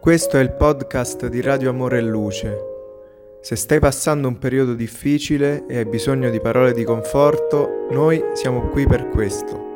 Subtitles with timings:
[0.00, 2.58] Questo è il podcast di Radio Amore e Luce.
[3.42, 8.70] Se stai passando un periodo difficile e hai bisogno di parole di conforto, noi siamo
[8.70, 9.68] qui per questo.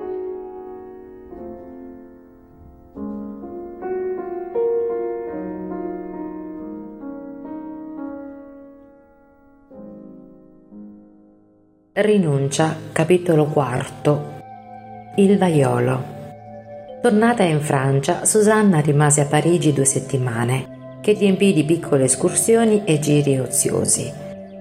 [11.93, 14.40] Rinuncia, capitolo quarto.
[15.17, 16.14] Il vaiolo.
[17.04, 22.99] Tornata in Francia, Susanna rimase a Parigi due settimane, che riempì di piccole escursioni e
[22.99, 24.11] giri oziosi.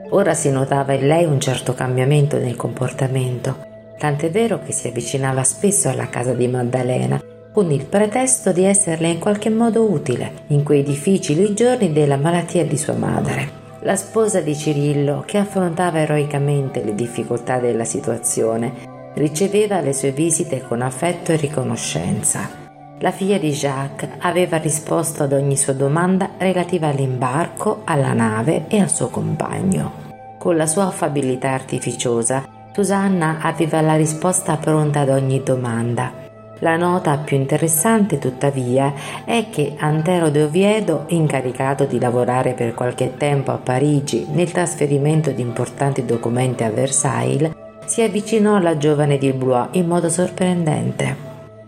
[0.10, 3.56] Ora si notava in lei un certo cambiamento nel comportamento,
[3.98, 7.22] tant'è vero che si avvicinava spesso alla casa di Maddalena,
[7.54, 12.66] con il pretesto di esserle in qualche modo utile in quei difficili giorni della malattia
[12.66, 19.80] di sua madre la sposa di Cirillo, che affrontava eroicamente le difficoltà della situazione, riceveva
[19.81, 22.61] le sue visite con affetto e riconoscenza.
[23.00, 28.80] La figlia di Jacques aveva risposto ad ogni sua domanda relativa all'imbarco, alla nave e
[28.80, 30.02] al suo compagno.
[30.38, 36.22] Con la sua affabilità artificiosa, Susanna aveva la risposta pronta ad ogni domanda
[36.64, 38.94] la nota più interessante, tuttavia,
[39.25, 45.31] è che Antero de Oviedo, incaricato di lavorare per qualche tempo a Parigi nel trasferimento
[45.31, 47.52] di importanti documenti a Versailles,
[47.94, 51.16] si avvicinò alla giovane di Blois in modo sorprendente.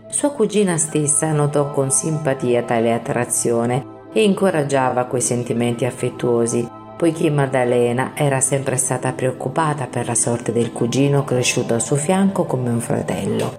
[0.08, 8.10] Sua cugina stessa notò con simpatia tale attrazione e incoraggiava quei sentimenti affettuosi, poiché Maddalena
[8.16, 12.80] era sempre stata preoccupata per la sorte del cugino cresciuto al suo fianco come un
[12.80, 13.58] fratello.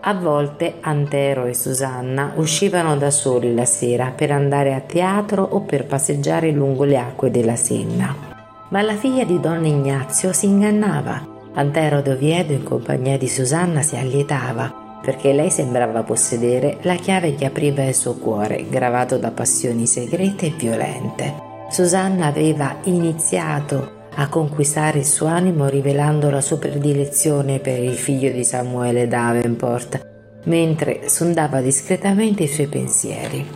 [0.00, 5.60] A volte Antero e Susanna uscivano da soli la sera per andare a teatro o
[5.60, 8.16] per passeggiare lungo le acque della Senna.
[8.70, 11.36] Ma la figlia di Don Ignazio si ingannava.
[11.58, 17.46] Antero d'Oviedo in compagnia di Susanna si allietava perché lei sembrava possedere la chiave che
[17.46, 21.34] apriva il suo cuore, gravato da passioni segrete e violente.
[21.68, 28.30] Susanna aveva iniziato a conquistare il suo animo rivelando la sua predilezione per il figlio
[28.30, 30.00] di Samuele Davenport,
[30.44, 33.46] mentre sondava discretamente i suoi pensieri.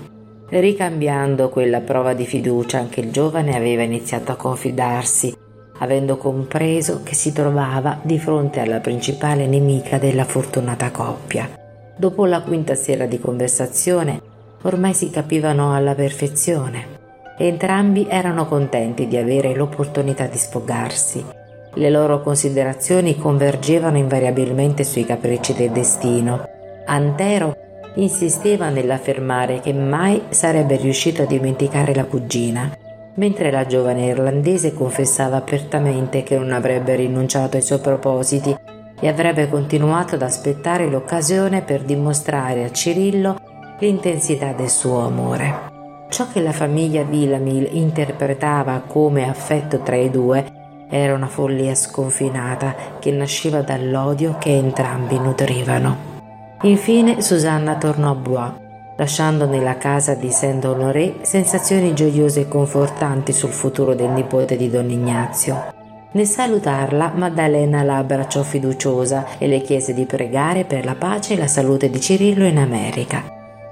[0.49, 5.35] Ricambiando quella prova di fiducia, anche il giovane aveva iniziato a confidarsi,
[5.83, 11.49] avendo compreso che si trovava di fronte alla principale nemica della fortunata coppia.
[11.97, 14.21] Dopo la quinta sera di conversazione,
[14.63, 17.01] ormai si capivano alla perfezione.
[17.37, 21.25] Entrambi erano contenti di avere l'opportunità di sfogarsi.
[21.75, 26.45] Le loro considerazioni convergevano invariabilmente sui capricci del destino.
[26.87, 27.57] Antero
[27.97, 32.71] insisteva nell'affermare che mai sarebbe riuscito a dimenticare la cugina,
[33.15, 38.57] mentre la giovane irlandese confessava apertamente che non avrebbe rinunciato ai suoi propositi
[39.01, 43.39] e avrebbe continuato ad aspettare l'occasione per dimostrare a Cirillo
[43.79, 45.71] l'intensità del suo amore.
[46.09, 52.75] Ciò che la famiglia Villamil interpretava come affetto tra i due era una follia sconfinata
[53.01, 56.11] che nasceva dall'odio che entrambi nutrivano.
[56.63, 58.53] Infine Susanna tornò a Bois,
[59.03, 64.89] lasciando nella casa di Saint-Honoré sensazioni gioiose e confortanti sul futuro del nipote di Don
[64.89, 65.73] Ignazio.
[66.13, 71.37] Nel salutarla, Maddalena la abbracciò fiduciosa e le chiese di pregare per la pace e
[71.37, 73.25] la salute di Cirillo in America.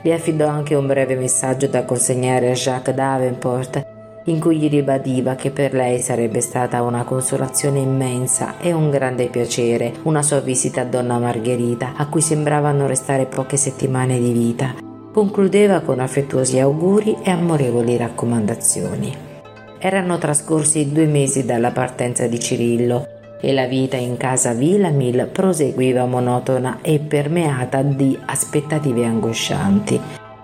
[0.03, 3.87] Le affidò anche un breve messaggio da consegnare a Jacques Davenport,
[4.25, 9.27] in cui gli ribadiva che per lei sarebbe stata una consolazione immensa e un grande
[9.27, 14.89] piacere una sua visita a donna Margherita, a cui sembravano restare poche settimane di vita.
[15.13, 19.13] Concludeva con affettuosi auguri e amorevoli raccomandazioni.
[19.79, 23.09] Erano trascorsi due mesi dalla partenza di Cirillo
[23.41, 30.01] e la vita in casa Villamil proseguiva monotona e permeata di aspettative angoscianti.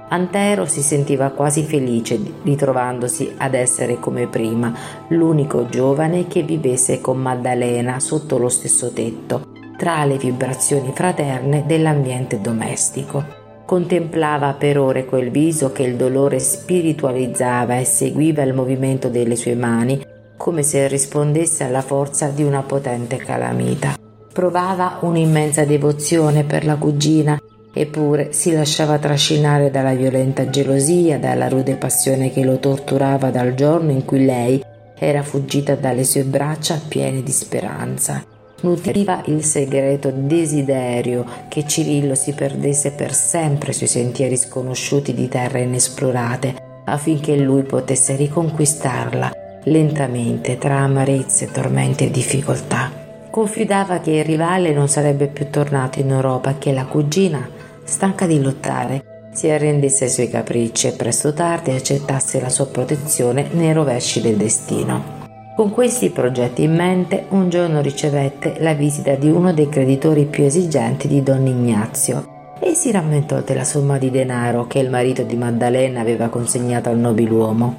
[0.09, 4.75] Antero si sentiva quasi felice ritrovandosi ad essere come prima
[5.09, 9.47] l'unico giovane che vivesse con Maddalena sotto lo stesso tetto,
[9.77, 13.36] tra le vibrazioni fraterne dell'ambiente domestico.
[13.67, 19.57] Contemplava per ore quel viso che il dolore spiritualizzava e seguiva il movimento delle sue
[19.57, 20.01] mani
[20.37, 23.97] come se rispondesse alla forza di una potente calamita.
[24.33, 27.41] Provava un'immensa devozione per la cugina,
[27.73, 33.91] eppure si lasciava trascinare dalla violenta gelosia, dalla rude passione che lo torturava dal giorno
[33.91, 34.63] in cui lei
[34.99, 38.23] era fuggita dalle sue braccia piene di speranza.
[38.63, 45.63] Nutriva il segreto desiderio che Cirillo si perdesse per sempre sui sentieri sconosciuti di terre
[45.63, 46.55] inesplorate,
[46.87, 49.31] affinché lui potesse riconquistarla
[49.65, 52.91] lentamente tra amarezze, tormenti e difficoltà.
[53.31, 57.47] Confidava che il rivale non sarebbe più tornato in Europa e che la cugina,
[57.85, 63.49] stanca di lottare, si arrendesse ai suoi capricci e presto tardi accettasse la sua protezione
[63.53, 65.16] nei rovesci del destino.
[65.57, 70.45] Con questi progetti in mente, un giorno ricevette la visita di uno dei creditori più
[70.45, 75.35] esigenti di Don Ignazio e si rammentò della somma di denaro che il marito di
[75.35, 77.75] Maddalena aveva consegnato al nobiluomo.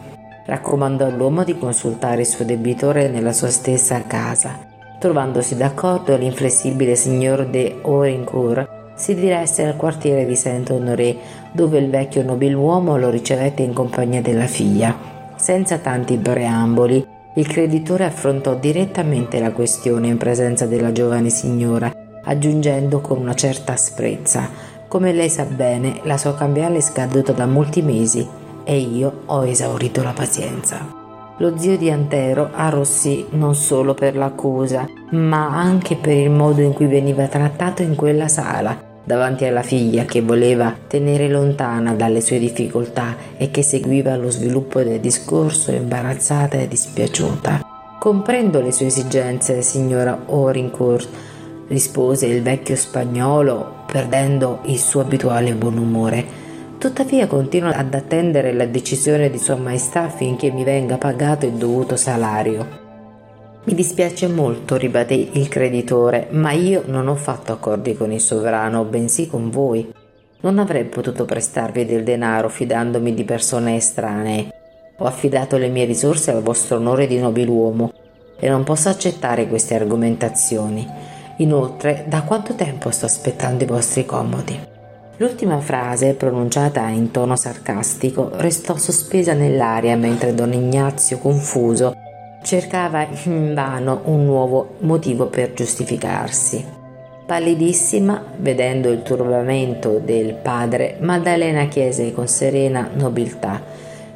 [0.47, 4.57] Raccomandò all'uomo di consultare il suo debitore nella sua stessa casa.
[4.97, 11.15] Trovandosi d'accordo, l'inflessibile signor de Orincourt si diresse al quartiere di Saint-Honoré,
[11.51, 14.97] dove il vecchio nobiluomo lo ricevette in compagnia della figlia.
[15.35, 21.91] Senza tanti preamboli, il creditore affrontò direttamente la questione in presenza della giovane signora,
[22.23, 27.45] aggiungendo con una certa asprezza come lei sa bene, la sua cambiale è scaduta da
[27.45, 28.25] molti mesi
[28.63, 30.79] e io ho esaurito la pazienza.
[31.39, 36.71] Lo zio di Antero arrossì non solo per l'accusa, ma anche per il modo in
[36.71, 42.39] cui veniva trattato in quella sala, davanti alla figlia che voleva tenere lontana dalle sue
[42.39, 47.61] difficoltà e che seguiva lo sviluppo del discorso imbarazzata e dispiaciuta.
[47.97, 51.07] Comprendo le sue esigenze, signora Orincourt,
[51.69, 56.25] rispose il vecchio spagnolo, perdendo il suo abituale buon umore.
[56.77, 61.95] Tuttavia continuo ad attendere la decisione di Sua Maestà affinché mi venga pagato il dovuto
[61.95, 62.86] salario.
[63.67, 68.85] Mi dispiace molto, ribatté il creditore, ma io non ho fatto accordi con il sovrano,
[68.85, 69.93] bensì con voi.
[70.39, 74.47] Non avrei potuto prestarvi del denaro fidandomi di persone estranee.
[74.99, 77.91] Ho affidato le mie risorse al vostro onore di nobiluomo
[78.39, 80.87] e non posso accettare queste argomentazioni.
[81.39, 84.57] Inoltre, da quanto tempo sto aspettando i vostri comodi?
[85.17, 91.93] L'ultima frase, pronunciata in tono sarcastico, restò sospesa nell'aria mentre don Ignazio, confuso,
[92.41, 96.75] cercava invano un nuovo motivo per giustificarsi.
[97.25, 103.61] Pallidissima, vedendo il turbamento del padre, Maddalena chiese con serena nobiltà: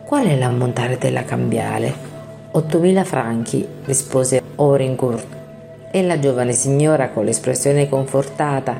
[0.06, 1.94] Qual è l'ammontare della cambiale?
[2.52, 5.28] Ottomila franchi, rispose Orincourt.
[5.92, 8.80] E la giovane signora, con l'espressione confortata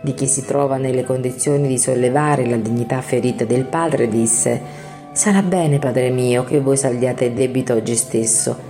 [0.00, 4.60] di chi si trova nelle condizioni di sollevare la dignità ferita del padre, disse:
[5.12, 8.67] Sarà bene, padre mio, che voi saldiate il debito oggi stesso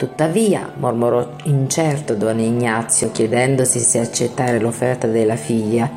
[0.00, 5.90] Tuttavia, mormorò incerto don Ignazio, chiedendosi se accettare l'offerta della figlia.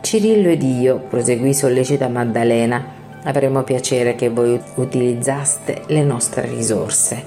[0.00, 2.80] Cirillo ed io, proseguì sollecita Maddalena,
[3.24, 7.24] avremmo piacere che voi utilizzaste le nostre risorse.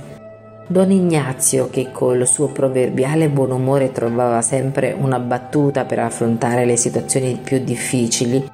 [0.66, 6.78] Don Ignazio, che col suo proverbiale buon umore trovava sempre una battuta per affrontare le
[6.78, 8.50] situazioni più difficili,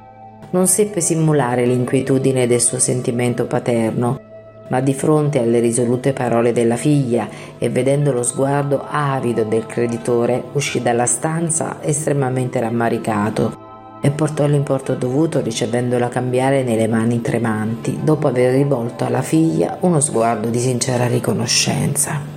[0.50, 4.26] non seppe simulare l'inquietudine del suo sentimento paterno
[4.70, 7.28] ma di fronte alle risolute parole della figlia
[7.58, 13.66] e vedendo lo sguardo avido del creditore uscì dalla stanza estremamente rammaricato
[14.02, 19.78] e portò l'importo dovuto ricevendo la cambiale nelle mani tremanti dopo aver rivolto alla figlia
[19.82, 22.36] uno sguardo di sincera riconoscenza.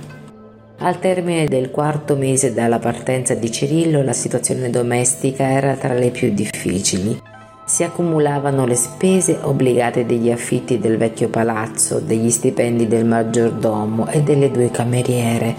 [0.83, 6.09] Al termine del quarto mese dalla partenza di Cirillo la situazione domestica era tra le
[6.09, 7.29] più difficili
[7.71, 14.23] si accumulavano le spese obbligate degli affitti del vecchio palazzo, degli stipendi del maggiordomo e
[14.23, 15.55] delle due cameriere,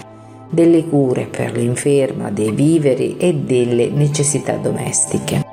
[0.47, 5.43] delle cure per l'inferma, dei viveri e delle necessità domestiche.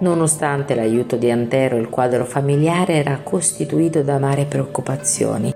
[0.00, 5.50] Nonostante l'aiuto di Antero, il quadro familiare era costituito da amare preoccupazioni.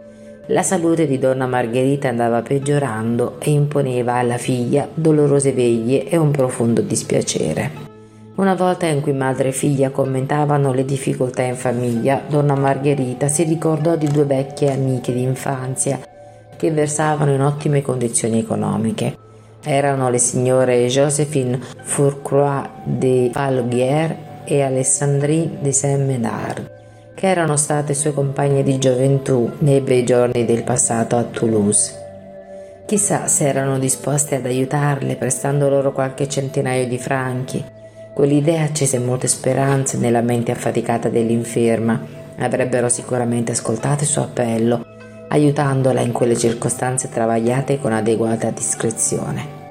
[0.47, 6.31] La salute di donna Margherita andava peggiorando e imponeva alla figlia dolorose veglie e un
[6.31, 7.93] profondo dispiacere.
[8.37, 13.45] Una volta in cui madre e figlia commentavano le difficoltà in famiglia, donna Margherita si
[13.45, 16.01] ricordò di due vecchie amiche di infanzia
[16.57, 19.17] che versavano in ottime condizioni economiche.
[19.63, 26.71] Erano le signore Josephine Fourcroy de Falguière e Alessandrine de Saint-Ménard,
[27.15, 32.03] che erano state sue compagne di gioventù nei bei giorni del passato a Toulouse.
[32.85, 37.74] Chissà se erano disposte ad aiutarle prestando loro qualche centinaio di franchi
[38.15, 42.01] Quell'idea accese molte speranze nella mente affaticata dell'inferma.
[42.39, 44.87] Avrebbero sicuramente ascoltato il suo appello,
[45.29, 49.63] aiutandola in quelle circostanze travagliate con adeguata discrezione.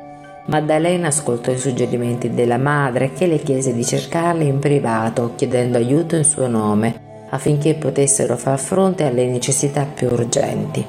[0.48, 6.18] Maddalena ascoltò i suggerimenti della madre che le chiese di cercarle in privato, chiedendo aiuto
[6.18, 10.86] in suo nome, affinché potessero far fronte alle necessità più urgenti.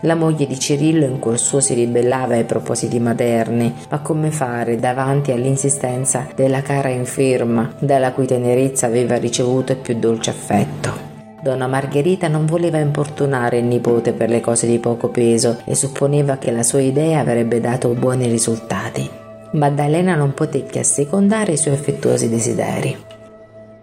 [0.00, 4.76] La moglie di Cirillo in cuor suo si ribellava ai propositi materni, ma come fare
[4.76, 11.14] davanti all'insistenza della cara inferma, dalla cui tenerezza aveva ricevuto il più dolce affetto?
[11.42, 16.38] Donna Margherita non voleva importunare il nipote per le cose di poco peso e supponeva
[16.38, 19.08] che la sua idea avrebbe dato buoni risultati.
[19.52, 23.05] Maddalena non poté che assecondare i suoi affettuosi desideri.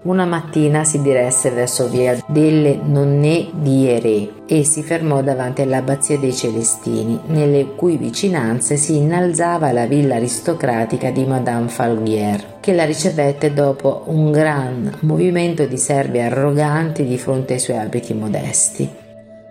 [0.04, 6.18] Una mattina si diresse verso via delle Nonne di Ere e si fermò davanti all'abbazia
[6.18, 12.84] dei Celestini, nelle cui vicinanze si innalzava la villa aristocratica di Madame Falguier, che la
[12.84, 18.90] ricevette dopo un gran movimento di servi arroganti di fronte ai suoi abiti modesti.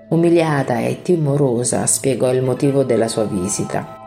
[0.08, 4.01] Umiliata e timorosa spiegò il motivo della sua visita.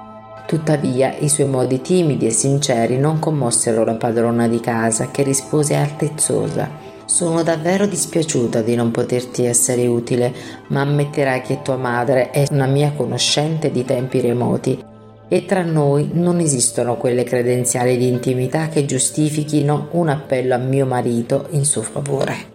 [0.45, 5.75] Tuttavia i suoi modi timidi e sinceri non commossero la padrona di casa, che rispose
[5.75, 6.69] altezzosa.
[7.05, 10.33] Sono davvero dispiaciuta di non poterti essere utile,
[10.67, 14.93] ma ammetterai che tua madre è una mia conoscente di tempi remoti
[15.27, 20.85] e tra noi non esistono quelle credenziali di intimità che giustifichino un appello a mio
[20.85, 22.53] marito in suo favore.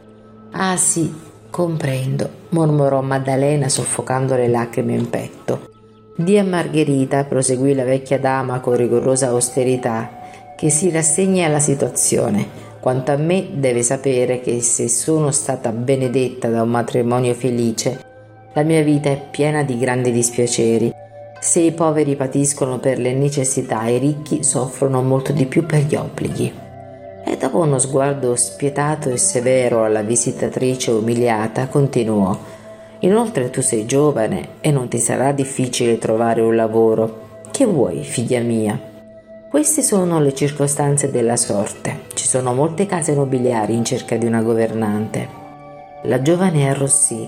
[0.52, 1.12] Ah sì,
[1.50, 5.69] comprendo, mormorò Maddalena soffocando le lacrime in petto.
[6.20, 10.10] Di a Margherita, proseguì la vecchia dama con rigorosa austerità,
[10.54, 12.46] che si rassegni alla situazione.
[12.78, 18.04] Quanto a me deve sapere che se sono stata benedetta da un matrimonio felice,
[18.52, 20.92] la mia vita è piena di grandi dispiaceri.
[21.40, 25.94] Se i poveri patiscono per le necessità, i ricchi soffrono molto di più per gli
[25.94, 26.52] obblighi.
[27.24, 32.58] E dopo uno sguardo spietato e severo alla visitatrice umiliata, continuò
[33.02, 37.40] Inoltre tu sei giovane e non ti sarà difficile trovare un lavoro.
[37.50, 38.78] Che vuoi, figlia mia?
[39.48, 42.00] Queste sono le circostanze della sorte.
[42.12, 45.28] Ci sono molte case nobiliari in cerca di una governante.
[46.02, 47.26] La giovane arrossì.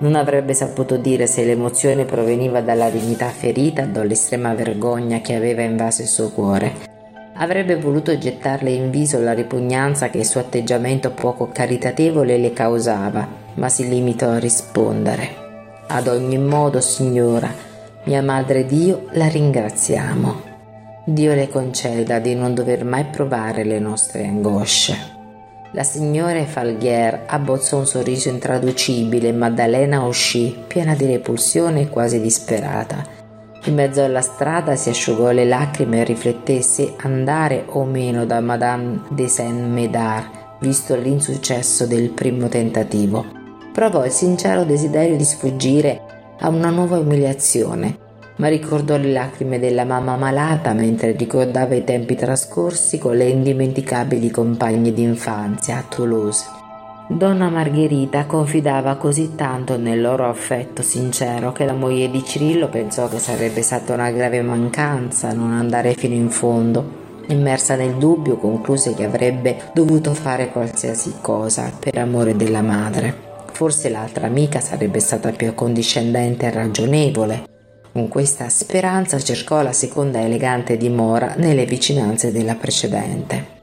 [0.00, 5.62] Non avrebbe saputo dire se l'emozione proveniva dalla dignità ferita o dall'estrema vergogna che aveva
[5.62, 6.72] invaso il suo cuore.
[7.36, 13.26] Avrebbe voluto gettarle in viso la ripugnanza che il suo atteggiamento poco caritatevole le causava,
[13.54, 15.42] ma si limitò a rispondere.
[15.86, 17.52] Ad ogni modo, signora,
[18.04, 20.52] mia madre Dio la ringraziamo.
[21.06, 25.12] Dio le conceda di non dover mai provare le nostre angosce.
[25.72, 32.20] La signora Falghier abbozzò un sorriso intraducibile e Maddalena uscì, piena di repulsione e quasi
[32.20, 33.04] disperata.
[33.64, 38.40] In mezzo alla strada si asciugò le lacrime e rifletté se andare o meno da
[38.40, 43.43] Madame de Saint-Médard, visto l'insuccesso del primo tentativo.
[43.74, 46.00] Provò il sincero desiderio di sfuggire
[46.38, 47.98] a una nuova umiliazione,
[48.36, 54.30] ma ricordò le lacrime della mamma malata mentre ricordava i tempi trascorsi con le indimenticabili
[54.30, 56.62] compagne d'infanzia a Toulouse
[57.06, 63.08] Donna Margherita confidava così tanto nel loro affetto sincero che la moglie di Cirillo pensò
[63.08, 67.02] che sarebbe stata una grave mancanza non andare fino in fondo.
[67.26, 73.23] Immersa nel dubbio, concluse che avrebbe dovuto fare qualsiasi cosa per amore della madre.
[73.54, 77.44] Forse l'altra amica sarebbe stata più accondiscendente e ragionevole.
[77.90, 83.54] Con questa speranza cercò la seconda elegante dimora nelle vicinanze della precedente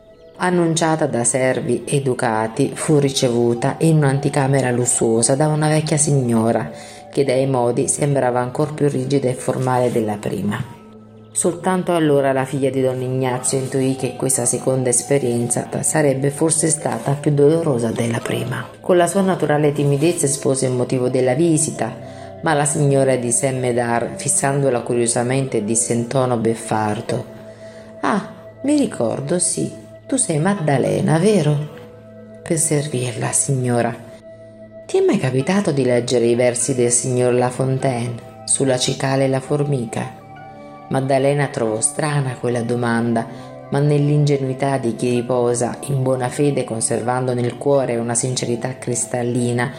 [0.43, 6.69] annunciata da servi educati, fu ricevuta in un'anticamera lussuosa da una vecchia signora
[7.11, 10.80] che dai modi sembrava ancor più rigida e formale della prima.
[11.33, 17.13] Soltanto allora la figlia di don Ignazio intuì che questa seconda esperienza sarebbe forse stata
[17.13, 18.67] più dolorosa della prima.
[18.81, 21.95] Con la sua naturale timidezza espose il motivo della visita,
[22.43, 27.25] ma la signora di Saint-Médard, fissandola curiosamente, disse in tono beffardo:
[28.01, 28.33] Ah,
[28.63, 29.71] mi ricordo, sì,
[30.05, 31.79] tu sei Maddalena, vero?
[32.43, 33.95] Per servirla, signora.
[34.85, 39.29] Ti è mai capitato di leggere i versi del signor La Fontaine sulla cicala e
[39.29, 40.20] la formica?
[40.91, 43.25] Maddalena trovò strana quella domanda,
[43.69, 49.71] ma nell'ingenuità di chi riposa in buona fede conservando nel cuore una sincerità cristallina,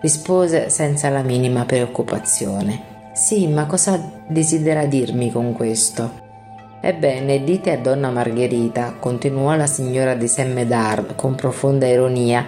[0.00, 2.94] rispose senza la minima preoccupazione.
[3.12, 6.24] Sì, ma cosa desidera dirmi con questo?
[6.80, 12.46] Ebbene, dite a donna Margherita, continuò la signora di Saint-Médard con profonda ironia,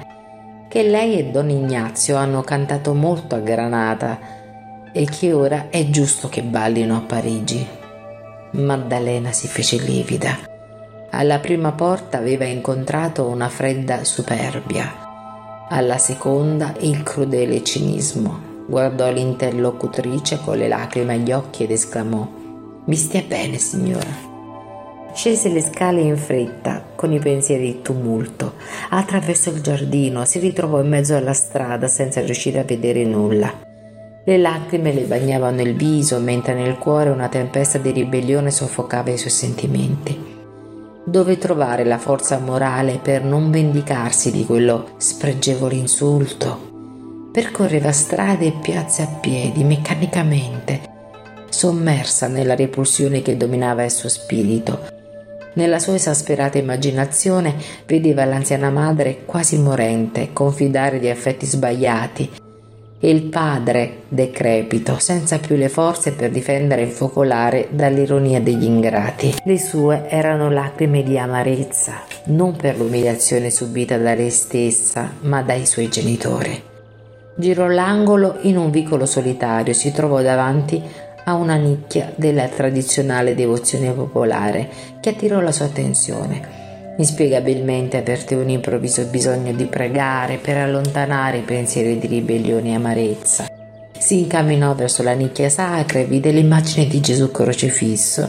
[0.67, 4.19] che lei e don Ignazio hanno cantato molto a Granata
[4.93, 7.78] e che ora è giusto che ballino a Parigi.
[8.51, 10.39] Maddalena si fece livida.
[11.11, 18.65] Alla prima porta aveva incontrato una fredda superbia, alla seconda il crudele cinismo.
[18.67, 22.27] Guardò l'interlocutrice con le lacrime agli occhi ed esclamò:
[22.85, 24.27] Mi stia bene, signora.
[25.13, 28.55] Scese le scale in fretta, con i pensieri di tumulto.
[28.91, 33.68] Attraversò il giardino, si ritrovò in mezzo alla strada senza riuscire a vedere nulla.
[34.29, 39.17] Le lacrime le bagnavano il viso, mentre nel cuore una tempesta di ribellione soffocava i
[39.17, 40.23] suoi sentimenti.
[41.03, 47.31] Dove trovare la forza morale per non vendicarsi di quello spregevole insulto?
[47.33, 50.81] Percorreva strade e piazze a piedi, meccanicamente,
[51.49, 54.81] sommersa nella repulsione che dominava il suo spirito
[55.55, 57.55] Nella sua esasperata immaginazione
[57.87, 62.47] vedeva l'anziana madre quasi morente confidare di affetti sbagliati
[63.01, 69.35] il padre decrepito, senza più le forze per difendere il focolare dall'ironia degli ingrati.
[69.45, 75.65] Le sue erano lacrime di amarezza, non per l'umiliazione subita da lei stessa, ma dai
[75.65, 76.61] suoi genitori.
[77.37, 80.83] Girò l'angolo in un vicolo solitario, si trovò davanti
[81.25, 84.69] a una nicchia della tradizionale devozione popolare
[85.01, 86.58] che attirò la sua attenzione.
[86.99, 93.47] Inspiegabilmente avvertì un improvviso bisogno di pregare per allontanare i pensieri di ribellione e amarezza.
[93.97, 98.29] Si incamminò verso la nicchia sacra e vide l'immagine di Gesù crocifisso,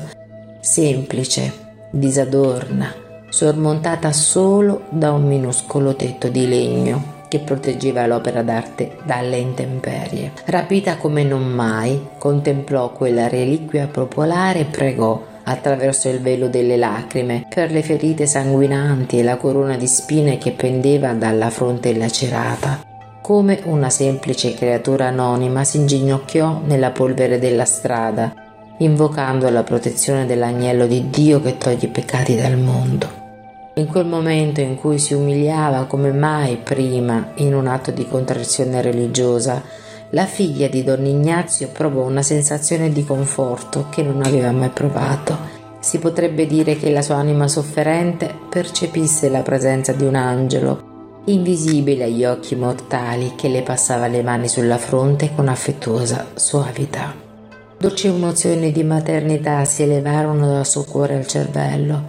[0.59, 1.51] semplice,
[1.89, 2.93] disadorna,
[3.29, 10.31] sormontata solo da un minuscolo tetto di legno che proteggeva l'opera d'arte dalle intemperie.
[10.45, 17.45] Rapita come non mai, contemplò quella reliquia popolare e pregò attraverso il velo delle lacrime,
[17.49, 22.81] per le ferite sanguinanti e la corona di spine che pendeva dalla fronte lacerata.
[23.21, 28.33] Come una semplice creatura anonima si inginocchiò nella polvere della strada,
[28.77, 33.17] invocando la protezione dell'agnello di Dio che toglie i peccati dal mondo.
[33.75, 38.81] In quel momento in cui si umiliava come mai prima in un atto di contrizione
[38.81, 39.61] religiosa,
[40.11, 45.37] la figlia di don Ignazio provò una sensazione di conforto che non aveva mai provato.
[45.79, 52.05] Si potrebbe dire che la sua anima sofferente percepisse la presenza di un angelo, invisibile
[52.05, 57.13] agli occhi mortali, che le passava le mani sulla fronte con affettuosa suavità.
[57.77, 62.03] Dolci emozioni di maternità si elevarono dal suo cuore al cervello.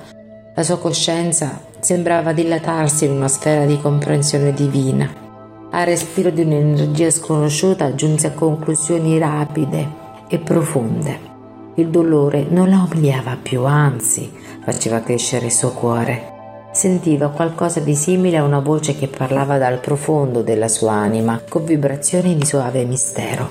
[0.55, 5.29] La sua coscienza sembrava dilatarsi in una sfera di comprensione divina
[5.71, 9.89] al respiro di un'energia sconosciuta giunse a conclusioni rapide
[10.29, 11.29] e profonde.
[11.75, 14.31] Il dolore non la umiliava più, anzi
[14.63, 16.39] faceva crescere il suo cuore.
[16.73, 21.65] Sentiva qualcosa di simile a una voce che parlava dal profondo della sua anima, con
[21.65, 23.49] vibrazioni di suave mistero.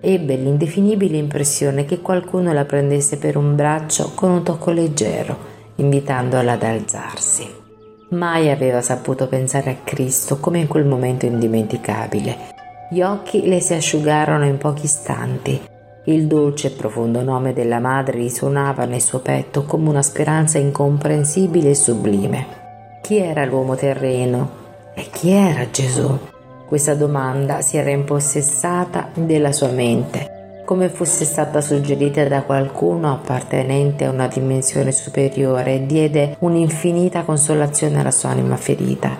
[0.00, 5.36] Ebbe l'indefinibile impressione che qualcuno la prendesse per un braccio con un tocco leggero,
[5.76, 7.57] invitandola ad alzarsi.
[8.10, 12.56] Mai aveva saputo pensare a Cristo come in quel momento indimenticabile.
[12.90, 15.60] Gli occhi le si asciugarono in pochi istanti.
[16.04, 21.70] Il dolce e profondo nome della madre risuonava nel suo petto come una speranza incomprensibile
[21.70, 22.46] e sublime.
[23.02, 24.50] Chi era l'uomo terreno?
[24.94, 26.18] E chi era Gesù?
[26.66, 30.36] Questa domanda si era impossessata della sua mente
[30.68, 38.10] come fosse stata suggerita da qualcuno appartenente a una dimensione superiore diede un'infinita consolazione alla
[38.10, 39.16] sua anima ferita.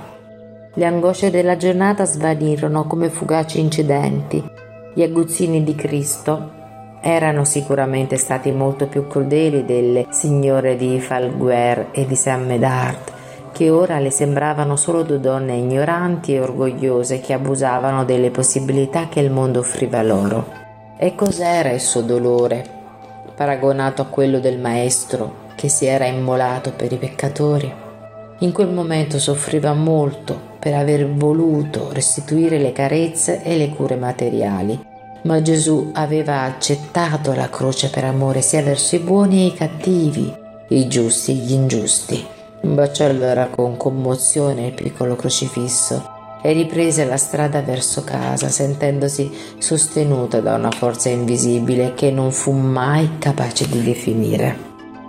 [0.74, 4.44] Le angosce della giornata svanirono come fugaci incidenti.
[4.92, 6.50] Gli aguzzini di Cristo
[7.00, 12.98] erano sicuramente stati molto più crudeli delle signore di Falguer e di Saint Medard,
[13.52, 19.20] che ora le sembravano solo due donne ignoranti e orgogliose che abusavano delle possibilità che
[19.20, 20.66] il mondo offriva loro.
[21.00, 22.68] E cos'era il suo dolore,
[23.36, 27.72] paragonato a quello del Maestro che si era immolato per i peccatori?
[28.40, 34.76] In quel momento soffriva molto per aver voluto restituire le carezze e le cure materiali,
[35.22, 40.34] ma Gesù aveva accettato la croce per amore sia verso i buoni e i cattivi,
[40.70, 42.26] i giusti e gli ingiusti.
[42.62, 50.40] Baciò allora con commozione il piccolo crocifisso e riprese la strada verso casa, sentendosi sostenuta
[50.40, 54.66] da una forza invisibile che non fu mai capace di definire.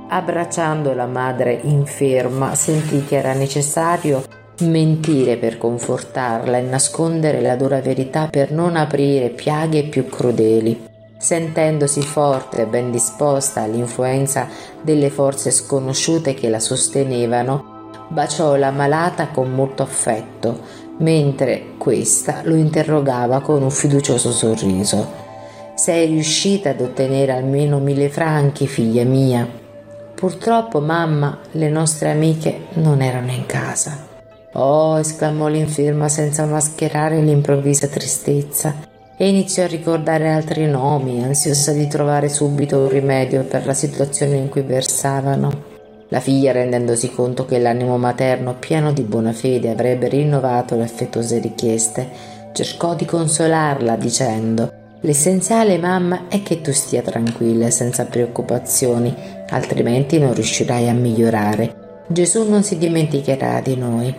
[0.09, 4.23] Abbracciando la madre inferma, sentì che era necessario
[4.61, 10.87] mentire per confortarla e nascondere la dura verità per non aprire piaghe più crudeli.
[11.17, 14.47] Sentendosi forte e ben disposta all'influenza
[14.81, 20.59] delle forze sconosciute che la sostenevano, baciò la malata con molto affetto,
[20.99, 25.27] mentre questa lo interrogava con un fiducioso sorriso.
[25.75, 29.47] Sei riuscita ad ottenere almeno mille franchi, figlia mia?
[30.15, 34.07] Purtroppo, mamma, le nostre amiche non erano in casa.
[34.53, 38.75] Oh, esclamò l'inferma senza mascherare l'improvvisa tristezza
[39.15, 44.35] e iniziò a ricordare altri nomi, ansiosa di trovare subito un rimedio per la situazione
[44.35, 45.68] in cui versavano.
[46.11, 51.37] La figlia, rendendosi conto che l'animo materno, pieno di buona fede, avrebbe rinnovato le affettuose
[51.37, 52.09] richieste,
[52.51, 59.15] cercò di consolarla dicendo L'essenziale, mamma, è che tu stia tranquilla e senza preoccupazioni,
[59.49, 62.03] altrimenti non riuscirai a migliorare.
[62.07, 64.13] Gesù non si dimenticherà di noi.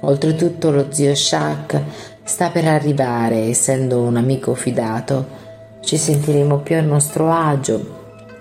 [0.00, 1.80] Oltretutto lo zio Shak
[2.22, 5.40] sta per arrivare, essendo un amico fidato.
[5.80, 8.00] Ci sentiremo più a nostro agio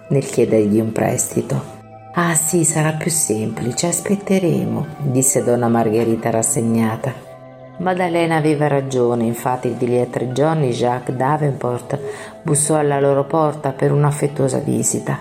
[0.09, 1.80] nel chiedergli un prestito.
[2.13, 7.13] Ah sì, sarà più semplice, aspetteremo, disse donna Margherita rassegnata.
[7.77, 11.97] Maddalena aveva ragione, infatti di lì a tre giorni Jacques Davenport
[12.41, 15.19] bussò alla loro porta per un'affettuosa visita.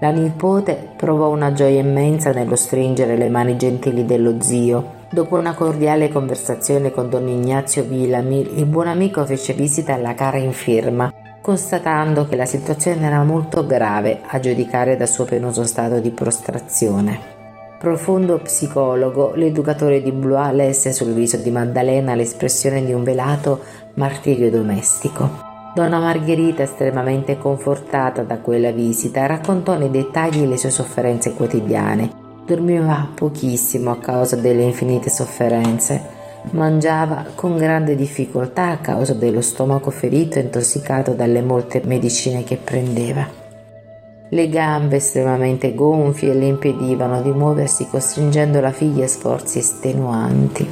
[0.00, 4.98] La nipote provò una gioia immensa nello stringere le mani gentili dello zio.
[5.10, 10.38] Dopo una cordiale conversazione con don Ignazio Villamil, il buon amico fece visita alla cara
[10.38, 16.10] infirma constatando che la situazione era molto grave a giudicare dal suo penoso stato di
[16.10, 17.38] prostrazione.
[17.78, 23.60] Profondo psicologo, l'educatore di Blois lesse sul viso di Maddalena l'espressione di un velato
[23.94, 25.48] martirio domestico.
[25.74, 32.10] Donna Margherita, estremamente confortata da quella visita, raccontò nei dettagli le sue sofferenze quotidiane.
[32.44, 36.18] Dormiva pochissimo a causa delle infinite sofferenze
[36.52, 42.56] Mangiava con grande difficoltà a causa dello stomaco ferito e intossicato dalle molte medicine che
[42.56, 43.28] prendeva.
[44.30, 50.68] Le gambe estremamente gonfie le impedivano di muoversi costringendo la figlia a sforzi estenuanti.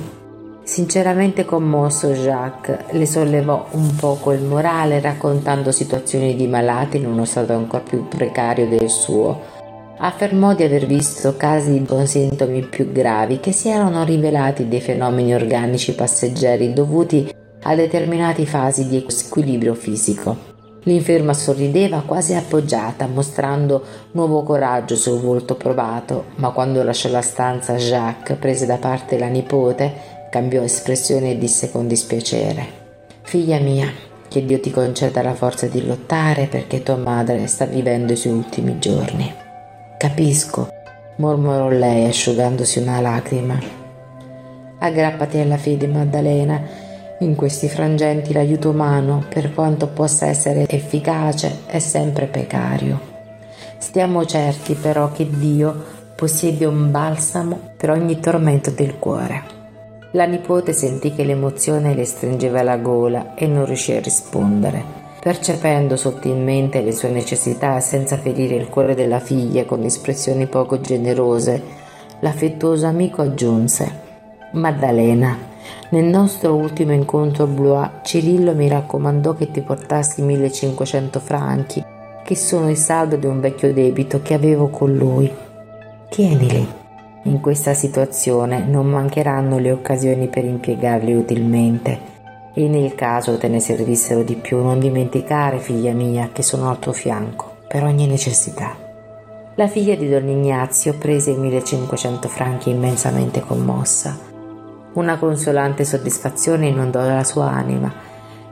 [0.63, 7.25] Sinceramente commosso Jacques le sollevò un poco il morale raccontando situazioni di malati in uno
[7.25, 9.57] stato ancora più precario del suo
[9.99, 15.35] affermò di aver visto casi con sintomi più gravi che si erano rivelati dei fenomeni
[15.35, 17.33] organici passeggeri dovuti
[17.63, 20.57] a determinate fasi di squilibrio fisico.
[20.85, 27.75] L'inferma sorrideva quasi appoggiata, mostrando nuovo coraggio sul volto provato, ma quando lasciò la stanza
[27.75, 29.93] Jacques prese da parte la nipote,
[30.31, 32.67] cambiò espressione e disse con dispiacere
[33.23, 33.91] Figlia mia,
[34.29, 38.35] che Dio ti conceda la forza di lottare perché tua madre sta vivendo i suoi
[38.35, 39.48] ultimi giorni.
[39.99, 40.69] Capisco,
[41.17, 43.59] mormorò lei asciugandosi una lacrima.
[44.79, 46.63] Aggrappati alla fede, Maddalena.
[47.19, 53.01] In questi frangenti l'aiuto umano, per quanto possa essere efficace, è sempre precario.
[53.79, 55.75] Stiamo certi però che Dio
[56.15, 59.43] possiede un balsamo per ogni tormento del cuore.
[60.13, 65.08] La nipote sentì che l'emozione le stringeva la gola e non riuscì a rispondere.
[65.29, 71.63] Percependo sottilmente le sue necessità senza ferire il cuore della figlia con espressioni poco generose,
[72.21, 73.93] l'affettuoso amico aggiunse
[74.53, 75.37] Maddalena,
[75.91, 81.85] nel nostro ultimo incontro a Blois, Cirillo mi raccomandò che ti portassi 1500 franchi,
[82.25, 85.31] che sono il saldo di un vecchio debito che avevo con lui.
[86.09, 86.67] Tienili.
[87.25, 92.17] In questa situazione non mancheranno le occasioni per impiegarli utilmente
[92.55, 96.79] e nel caso te ne servissero di più non dimenticare, figlia mia, che sono al
[96.79, 98.75] tuo fianco per ogni necessità.
[99.57, 104.17] La figlia di don Ignazio prese i 1500 franchi immensamente commossa.
[104.95, 107.93] Una consolante soddisfazione inondò la sua anima,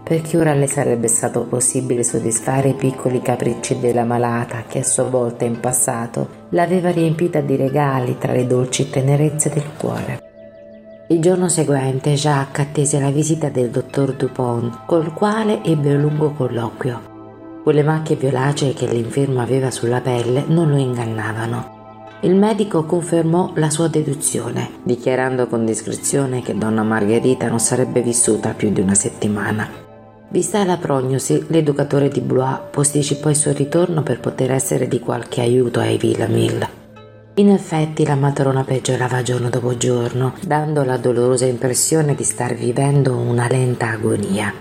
[0.03, 5.05] perché ora le sarebbe stato possibile soddisfare i piccoli capricci della malata che a sua
[5.05, 10.26] volta in passato l'aveva riempita di regali tra le dolci tenerezze del cuore.
[11.09, 16.33] Il giorno seguente Jacques attese la visita del dottor Dupont, col quale ebbe un lungo
[16.33, 17.61] colloquio.
[17.63, 22.19] Quelle macchie violacee che l'infermo aveva sulla pelle non lo ingannavano.
[22.23, 28.55] Il medico confermò la sua deduzione, dichiarando con discrezione che donna Margherita non sarebbe vissuta
[28.55, 29.69] più di una settimana.
[30.31, 35.41] Vista la prognosi, l'educatore di Blois posticipò il suo ritorno per poter essere di qualche
[35.41, 36.67] aiuto ai Villamil.
[37.39, 43.15] In effetti la matrona peggiorava giorno dopo giorno, dando la dolorosa impressione di star vivendo
[43.15, 44.55] una lenta agonia.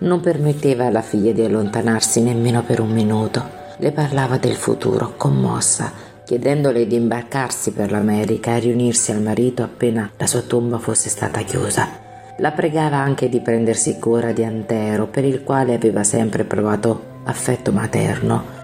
[0.00, 3.42] Non permetteva alla figlia di allontanarsi nemmeno per un minuto.
[3.78, 5.90] Le parlava del futuro, commossa,
[6.26, 11.40] chiedendole di imbarcarsi per l'America e riunirsi al marito appena la sua tomba fosse stata
[11.40, 11.88] chiusa.
[12.36, 17.72] La pregava anche di prendersi cura di Antero, per il quale aveva sempre provato affetto
[17.72, 18.60] materno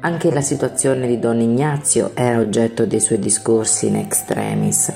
[0.00, 4.92] anche la situazione di don Ignazio era oggetto dei suoi discorsi in extremis.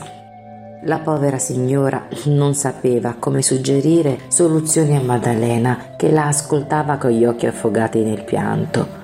[0.85, 7.25] La povera signora non sapeva come suggerire soluzioni a Maddalena, che la ascoltava con gli
[7.25, 9.03] occhi affogati nel pianto.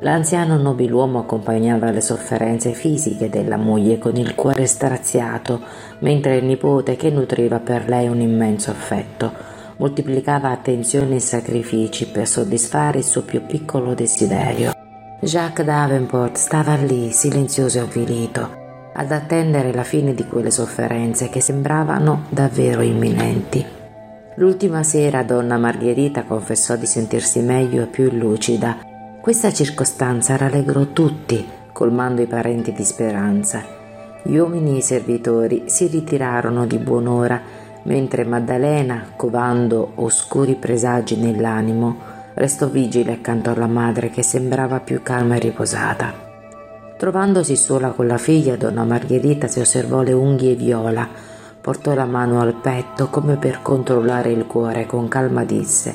[0.00, 5.60] L'anziano nobiluomo accompagnava le sofferenze fisiche della moglie con il cuore straziato,
[6.00, 9.30] mentre il nipote, che nutriva per lei un immenso affetto,
[9.76, 14.79] moltiplicava attenzioni e sacrifici per soddisfare il suo più piccolo desiderio.
[15.22, 18.56] Jacques Davenport stava lì, silenzioso e avvilito,
[18.94, 23.62] ad attendere la fine di quelle sofferenze che sembravano davvero imminenti.
[24.36, 28.78] L'ultima sera donna Margherita confessò di sentirsi meglio e più lucida.
[29.20, 33.62] Questa circostanza rallegrò tutti, colmando i parenti di speranza.
[34.22, 37.42] Gli uomini e i servitori si ritirarono di buon'ora,
[37.82, 45.34] mentre Maddalena, covando oscuri presagi nell'animo, restò vigile accanto alla madre che sembrava più calma
[45.34, 46.10] e riposata.
[46.96, 51.06] Trovandosi sola con la figlia, donna Margherita si osservò le unghie viola,
[51.60, 55.94] portò la mano al petto come per controllare il cuore, con calma disse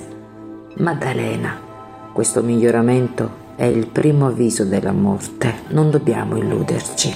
[0.76, 1.58] Maddalena,
[2.14, 7.14] questo miglioramento è il primo avviso della morte, non dobbiamo illuderci.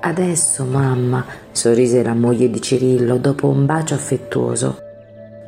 [0.00, 4.78] Adesso, mamma, sorrise la moglie di Cirillo dopo un bacio affettuoso.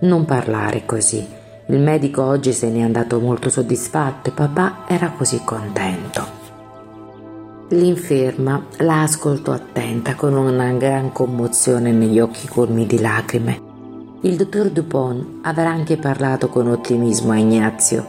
[0.00, 1.38] Non parlare così.
[1.70, 6.26] Il medico oggi se n'è andato molto soddisfatto e papà era così contento.
[7.68, 13.62] L'inferma la ascoltò attenta con una gran commozione negli occhi colmi di lacrime.
[14.22, 18.04] Il dottor Dupont avrà anche parlato con ottimismo a Ignazio,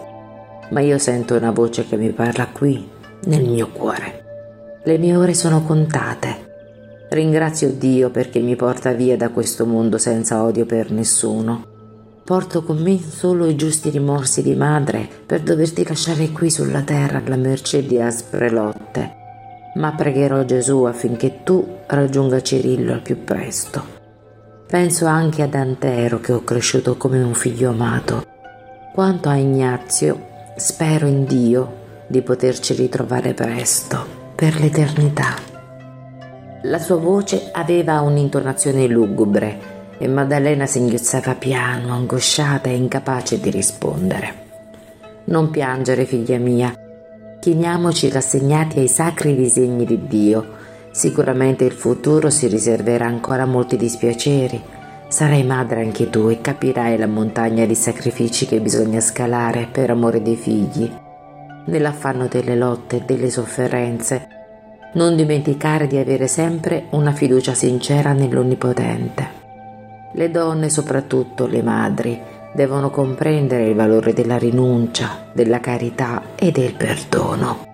[0.71, 2.89] ma io sento una voce che mi parla qui,
[3.26, 4.80] nel mio cuore.
[4.84, 7.06] Le mie ore sono contate.
[7.12, 11.71] Ringrazio Dio perché mi porta via da questo mondo senza odio per nessuno.
[12.32, 17.22] Porto con me solo i giusti rimorsi di madre per doverti lasciare qui sulla terra
[17.22, 19.15] alla mercé di aspre lotte
[19.74, 23.84] ma pregherò Gesù affinché tu raggiunga Cirillo al più presto.
[24.65, 28.24] Penso anche ad Antero che ho cresciuto come un figlio amato.
[28.94, 35.36] Quanto a Ignazio, spero in Dio di poterci ritrovare presto, per l'eternità.
[36.63, 39.71] La sua voce aveva un'intonazione lugubre
[40.02, 44.34] e Maddalena singhiozzava piano, angosciata e incapace di rispondere.
[45.26, 46.74] Non piangere, figlia mia,
[47.42, 50.46] Chiniamoci rassegnati ai sacri disegni di Dio.
[50.92, 54.62] Sicuramente il futuro si riserverà ancora molti dispiaceri.
[55.08, 60.22] Sarai madre anche tu e capirai la montagna di sacrifici che bisogna scalare per amore
[60.22, 60.88] dei figli.
[61.66, 64.28] Nell'affanno delle lotte e delle sofferenze,
[64.94, 69.40] non dimenticare di avere sempre una fiducia sincera nell'Onnipotente.
[70.13, 72.19] Le donne, soprattutto le madri,
[72.54, 77.69] devono comprendere il valore della rinuncia, della carità e del perdono.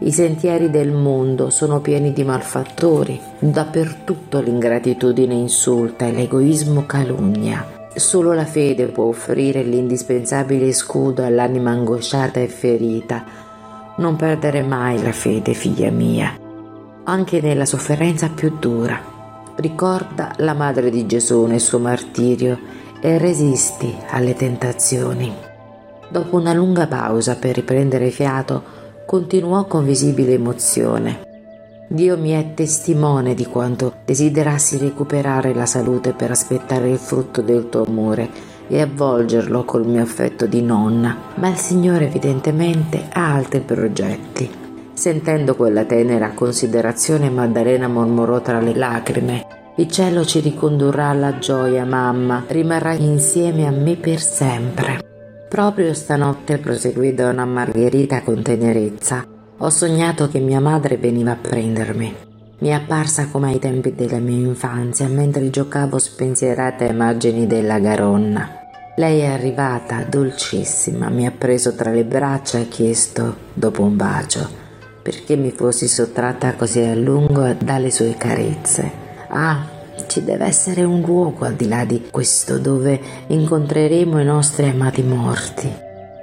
[0.00, 7.66] I sentieri del mondo sono pieni di malfattori, dappertutto l'ingratitudine insulta e l'egoismo calunnia.
[7.94, 13.24] Solo la fede può offrire l'indispensabile scudo all'anima angosciata e ferita.
[13.96, 16.32] Non perdere mai la fede, figlia mia,
[17.04, 19.17] anche nella sofferenza più dura.
[19.60, 22.56] Ricorda la madre di Gesù nel suo martirio
[23.00, 25.34] e resisti alle tentazioni.
[26.08, 28.62] Dopo una lunga pausa per riprendere fiato,
[29.04, 31.26] continuò con visibile emozione.
[31.88, 37.68] Dio mi è testimone di quanto desiderassi recuperare la salute per aspettare il frutto del
[37.68, 38.30] tuo amore
[38.68, 44.66] e avvolgerlo col mio affetto di nonna, ma il Signore evidentemente ha altri progetti.
[44.98, 51.84] Sentendo quella tenera considerazione, Maddalena mormorò tra le lacrime il cielo ci ricondurrà alla gioia,
[51.84, 52.42] mamma.
[52.48, 54.98] Rimarrai insieme a me per sempre.
[55.48, 59.24] Proprio stanotte, proseguì donna Margherita con tenerezza,
[59.56, 62.12] ho sognato che mia madre veniva a prendermi.
[62.58, 67.78] Mi è apparsa come ai tempi della mia infanzia, mentre giocavo spensierata ai margini della
[67.78, 68.50] Garonna.
[68.96, 73.94] Lei è arrivata, dolcissima, mi ha preso tra le braccia e ha chiesto, dopo un
[73.94, 74.66] bacio,
[75.02, 78.90] perché mi fossi sottratta così a lungo dalle sue carezze.
[79.28, 79.66] Ah,
[80.06, 85.02] ci deve essere un luogo al di là di questo dove incontreremo i nostri amati
[85.02, 85.70] morti.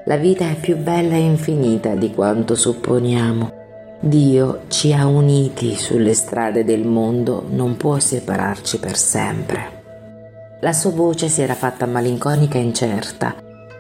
[0.05, 3.63] La vita è più bella e infinita di quanto supponiamo.
[3.99, 9.83] Dio ci ha uniti sulle strade del mondo, non può separarci per sempre.
[10.61, 13.35] La sua voce si era fatta malinconica e incerta.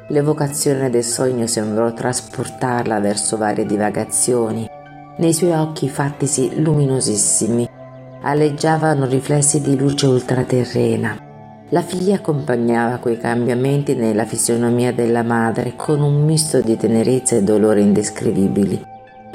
[0.09, 4.67] L'evocazione del sogno sembrò trasportarla verso varie divagazioni.
[5.17, 7.69] Nei suoi occhi fattisi luminosissimi
[8.21, 11.17] aleggiavano riflessi di luce ultraterrena.
[11.69, 17.43] La figlia accompagnava quei cambiamenti nella fisionomia della madre con un misto di tenerezza e
[17.43, 18.83] dolore indescrivibili.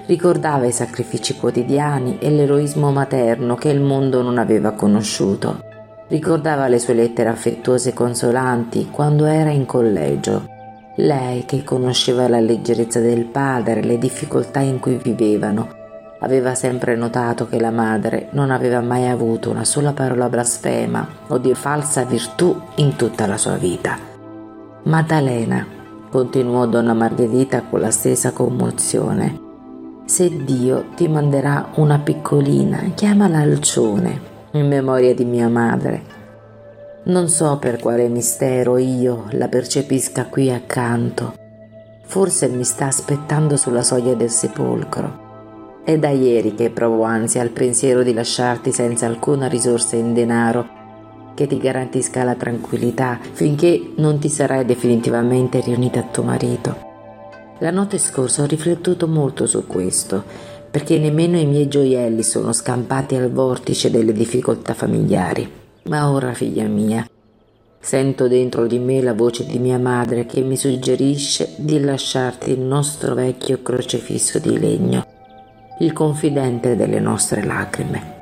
[0.05, 5.65] Ricordava i sacrifici quotidiani e l'eroismo materno che il mondo non aveva conosciuto.
[6.09, 10.59] Ricordava le sue lettere affettuose e consolanti quando era in collegio.
[10.97, 15.79] Lei che conosceva la leggerezza del padre, le difficoltà in cui vivevano,
[16.23, 21.39] Aveva sempre notato che la madre non aveva mai avuto una sola parola blasfema o
[21.39, 23.97] di falsa virtù in tutta la sua vita.
[24.83, 25.67] Maddalena,
[26.11, 29.49] continuò donna Margherita con la stessa commozione,
[30.05, 34.21] se Dio ti manderà una piccolina, chiamala Alcione,
[34.53, 36.19] in memoria di mia madre.
[37.11, 41.35] Non so per quale mistero io la percepisca qui accanto.
[42.05, 47.51] Forse mi sta aspettando sulla soglia del sepolcro è da ieri che provo ansia al
[47.51, 50.79] pensiero di lasciarti senza alcuna risorsa in denaro
[51.35, 56.77] che ti garantisca la tranquillità finché non ti sarai definitivamente riunita a tuo marito.
[57.59, 60.23] La notte scorsa ho riflettuto molto su questo.
[60.71, 65.60] perché nemmeno i miei gioielli sono scampati al vortice delle difficoltà familiari.
[65.85, 67.07] Ma ora, figlia mia,
[67.79, 72.61] sento dentro di me la voce di mia madre che mi suggerisce di lasciarti il
[72.61, 75.07] nostro vecchio crocefisso di legno,
[75.79, 78.19] il confidente delle nostre lacrime.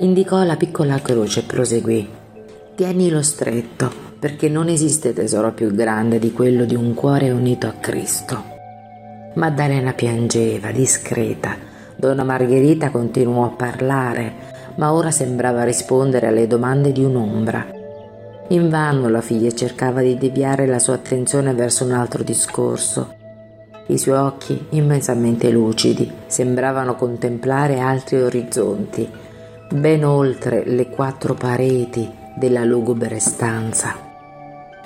[0.00, 2.08] Indicò la piccola croce e proseguì.
[2.74, 7.74] Tienilo stretto, perché non esiste tesoro più grande di quello di un cuore unito a
[7.78, 8.42] Cristo.
[9.34, 11.54] Maddalena piangeva, discreta.
[11.94, 14.32] Donna Margherita continuò a parlare,
[14.76, 17.66] ma ora sembrava rispondere alle domande di un'ombra.
[18.48, 23.14] Invano la figlia cercava di deviare la sua attenzione verso un altro discorso.
[23.86, 29.10] I suoi occhi, immensamente lucidi, sembravano contemplare altri orizzonti,
[29.70, 34.11] ben oltre le quattro pareti della lugubre stanza.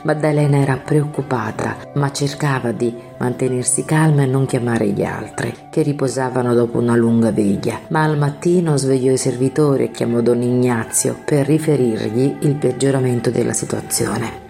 [0.07, 6.55] Maddalena era preoccupata, ma cercava di mantenersi calma e non chiamare gli altri, che riposavano
[6.55, 7.81] dopo una lunga veglia.
[7.89, 13.53] Ma al mattino svegliò i servitori e chiamò Don Ignazio per riferirgli il peggioramento della
[13.53, 14.45] situazione.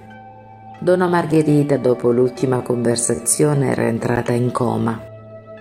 [0.78, 5.00] Donna Margherita, dopo l'ultima conversazione, era entrata in coma.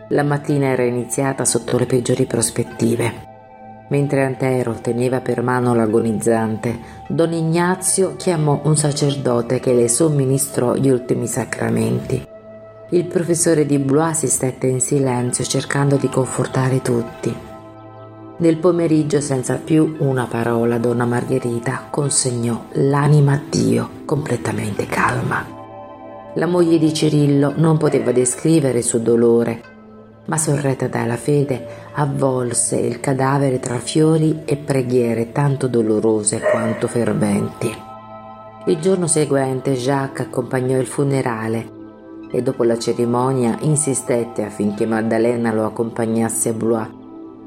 [0.10, 3.25] La mattina era iniziata sotto le peggiori prospettive.
[3.88, 10.90] Mentre Antero teneva per mano l'agonizzante, don Ignazio chiamò un sacerdote che le somministrò gli
[10.90, 12.26] ultimi sacramenti.
[12.90, 17.36] Il professore di Blois si stette in silenzio cercando di confortare tutti.
[18.38, 25.46] Nel pomeriggio, senza più una parola, donna Margherita consegnò l'anima a Dio, completamente calma.
[26.34, 29.74] La moglie di Cirillo non poteva descrivere il suo dolore
[30.26, 37.84] ma sorretta dalla fede avvolse il cadavere tra fiori e preghiere tanto dolorose quanto ferventi.
[38.68, 41.74] Il giorno seguente Jacques accompagnò il funerale
[42.32, 46.90] e dopo la cerimonia insistette affinché Maddalena lo accompagnasse a Blois,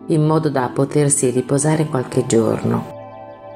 [0.07, 2.97] in modo da potersi riposare qualche giorno.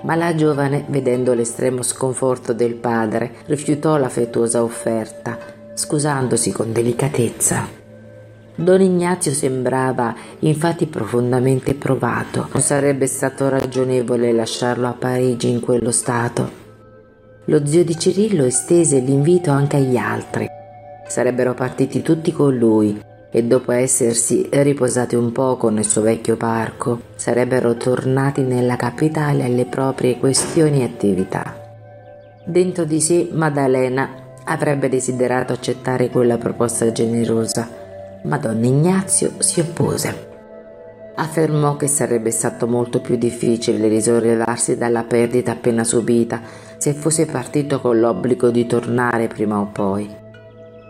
[0.03, 5.39] Ma la giovane, vedendo l'estremo sconforto del padre, rifiutò l'affettuosa offerta,
[5.75, 7.81] scusandosi con delicatezza.
[8.55, 12.49] Don Ignazio sembrava infatti profondamente provato.
[12.53, 16.61] Non sarebbe stato ragionevole lasciarlo a Parigi in quello stato.
[17.47, 20.47] Lo zio di Cirillo estese l'invito anche agli altri.
[21.09, 27.01] Sarebbero partiti tutti con lui e dopo essersi riposati un poco nel suo vecchio parco,
[27.17, 31.57] sarebbero tornati nella capitale alle proprie questioni e attività.
[32.45, 34.11] Dentro di sé Maddalena
[34.45, 37.82] avrebbe desiderato accettare quella proposta generosa
[38.25, 40.31] ma Don Ignazio si oppose.
[41.15, 46.41] Affermò che sarebbe stato molto più difficile risollevarsi dalla perdita appena subita
[46.79, 50.21] se fosse partito con l'obbligo di tornare prima o poi.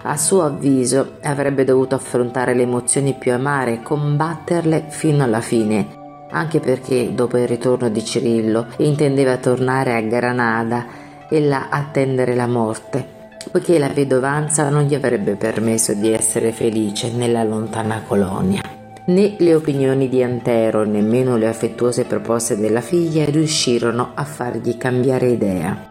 [0.04, 6.26] A suo avviso avrebbe dovuto affrontare le emozioni più amare e combatterle fino alla fine,
[6.30, 10.86] anche perché dopo il ritorno di Cirillo intendeva tornare a Granada
[11.28, 17.11] e là attendere la morte poiché la vedovanza non gli avrebbe permesso di essere felice
[17.12, 18.61] nella lontana colonia.
[19.05, 25.28] Né le opinioni di Antero, nemmeno le affettuose proposte della figlia riuscirono a fargli cambiare
[25.28, 25.90] idea.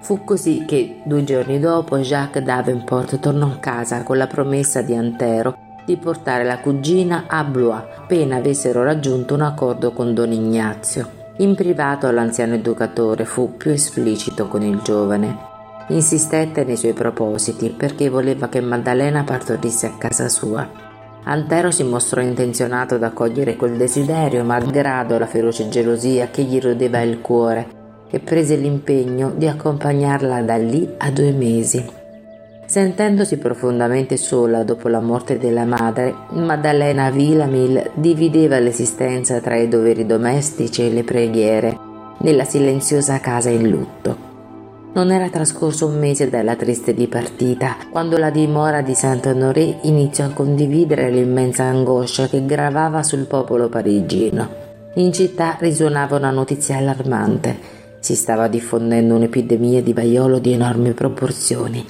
[0.00, 4.94] Fu così che due giorni dopo Jacques Davenport tornò a casa con la promessa di
[4.94, 11.16] Antero di portare la cugina a Blois appena avessero raggiunto un accordo con Don Ignazio.
[11.38, 15.47] In privato l'anziano educatore fu più esplicito con il giovane.
[15.90, 20.86] Insistette nei suoi propositi perché voleva che Maddalena partorisse a casa sua.
[21.24, 27.00] Antero si mostrò intenzionato ad accogliere quel desiderio, malgrado la feroce gelosia che gli rodeva
[27.00, 27.66] il cuore,
[28.10, 31.84] e prese l'impegno di accompagnarla da lì a due mesi.
[32.66, 40.04] Sentendosi profondamente sola dopo la morte della madre, Maddalena Villamil divideva l'esistenza tra i doveri
[40.04, 41.78] domestici e le preghiere
[42.18, 44.27] nella silenziosa casa in lutto.
[44.98, 50.30] Non era trascorso un mese dalla triste dipartita, quando la dimora di Saint-Honoré iniziò a
[50.30, 54.48] condividere l'immensa angoscia che gravava sul popolo parigino.
[54.94, 57.56] In città risuonava una notizia allarmante.
[58.00, 61.86] Si stava diffondendo un'epidemia di vaiolo di enormi proporzioni.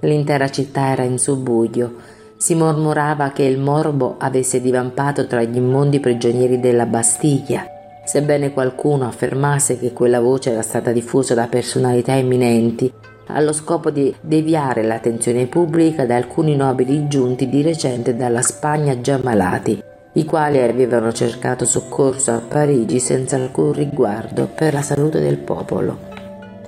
[0.00, 1.92] L'intera città era in subbuglio.
[2.38, 7.79] Si mormorava che il morbo avesse divampato tra gli immondi prigionieri della Bastiglia
[8.10, 12.92] sebbene qualcuno affermasse che quella voce era stata diffusa da personalità eminenti,
[13.26, 19.20] allo scopo di deviare l'attenzione pubblica da alcuni nobili giunti di recente dalla Spagna già
[19.22, 19.80] malati,
[20.14, 25.96] i quali avevano cercato soccorso a Parigi senza alcun riguardo per la salute del popolo.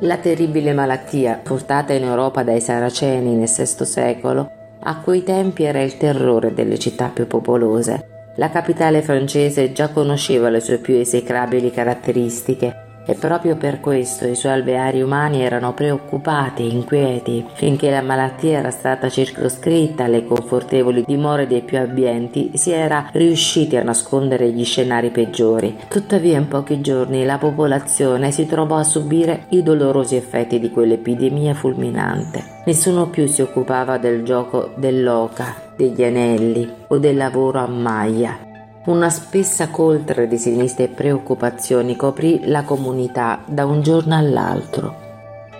[0.03, 4.49] La terribile malattia, portata in Europa dai Saraceni nel VI secolo,
[4.81, 10.49] a quei tempi era il terrore delle città più popolose La capitale francese già conosceva
[10.49, 16.63] le sue più esecrabili caratteristiche e proprio per questo i suoi alveari umani erano preoccupati
[16.63, 17.45] e inquieti.
[17.53, 23.77] Finché la malattia era stata circoscritta alle confortevoli dimore dei più abbienti, si era riusciti
[23.77, 25.77] a nascondere gli scenari peggiori.
[25.89, 31.55] Tuttavia in pochi giorni la popolazione si trovò a subire i dolorosi effetti di quell'epidemia
[31.55, 32.61] fulminante.
[32.65, 38.51] Nessuno più si occupava del gioco dell'oca, degli anelli o del lavoro a maglia
[38.85, 44.97] una spessa coltre di sinistre preoccupazioni coprì la comunità da un giorno all'altro.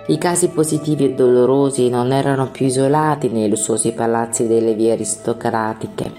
[0.07, 6.11] I casi positivi e dolorosi non erano più isolati nei lussuosi palazzi delle vie aristocratiche.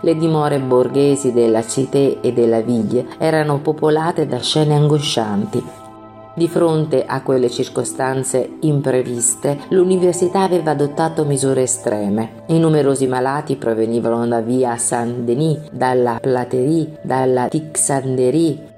[0.00, 5.62] Le dimore borghesi della Cité e della Ville erano popolate da scene angoscianti
[6.36, 12.44] di fronte a quelle circostanze impreviste, l'università aveva adottato misure estreme.
[12.46, 18.74] I numerosi malati provenivano da via Saint-Denis, dalla Platerie, dalla Tixanderie.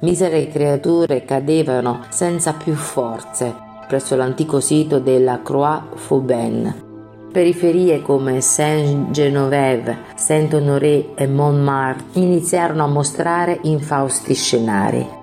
[0.00, 6.88] Misere creature cadevano senza più forze presso l'antico sito della Croix-Fauben.
[7.32, 15.19] Periferie come Saint-Genovève, Saint-Honoré e Montmartre iniziarono a mostrare infausti scenari.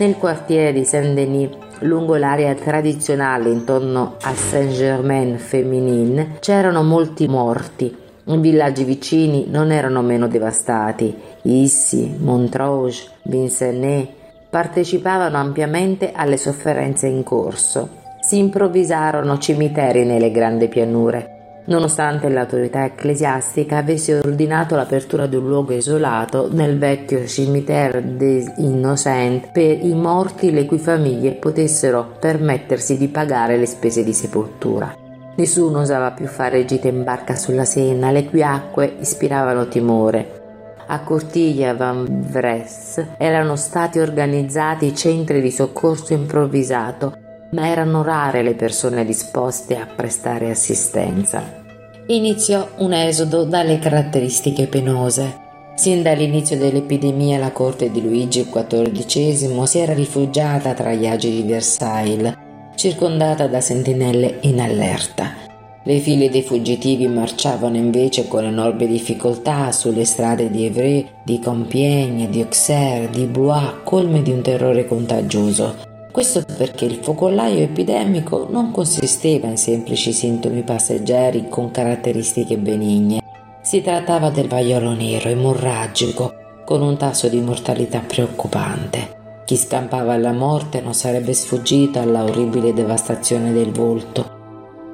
[0.00, 7.94] Nel quartiere di Saint-Denis, lungo l'area tradizionale intorno a Saint-Germain-Féminin, c'erano molti morti.
[8.24, 11.14] I villaggi vicini non erano meno devastati.
[11.42, 12.94] Issy, Montreuil,
[13.24, 14.08] Vincennes
[14.48, 17.90] partecipavano ampiamente alle sofferenze in corso.
[18.22, 25.72] Si improvvisarono cimiteri nelle grandi pianure nonostante l'autorità ecclesiastica avesse ordinato l'apertura di un luogo
[25.72, 33.08] isolato nel vecchio cimitero des Innocents per i morti le cui famiglie potessero permettersi di
[33.08, 34.94] pagare le spese di sepoltura.
[35.36, 40.38] Nessuno osava più fare gite in barca sulla Senna, le cui acque ispiravano timore.
[40.86, 47.19] A Cortiglia Van Vres erano stati organizzati centri di soccorso improvvisato
[47.50, 51.58] ma erano rare le persone disposte a prestare assistenza.
[52.06, 55.48] Iniziò un esodo dalle caratteristiche penose.
[55.74, 61.42] Sin dall'inizio dell'epidemia la corte di Luigi XIV si era rifugiata tra gli agi di
[61.42, 62.36] Versailles,
[62.74, 65.48] circondata da sentinelle in allerta.
[65.82, 72.28] Le file dei fuggitivi marciavano invece con enorme difficoltà sulle strade di Évry, di Compiègne,
[72.28, 75.88] di Auxerre, di Blois, colme di un terrore contagioso.
[76.10, 83.20] Questo perché il focolaio epidemico non consisteva in semplici sintomi passeggeri con caratteristiche benigne.
[83.62, 86.34] Si trattava del vaiolo nero emorragico
[86.64, 89.18] con un tasso di mortalità preoccupante.
[89.44, 94.38] Chi scampava alla morte non sarebbe sfuggito alla orribile devastazione del volto.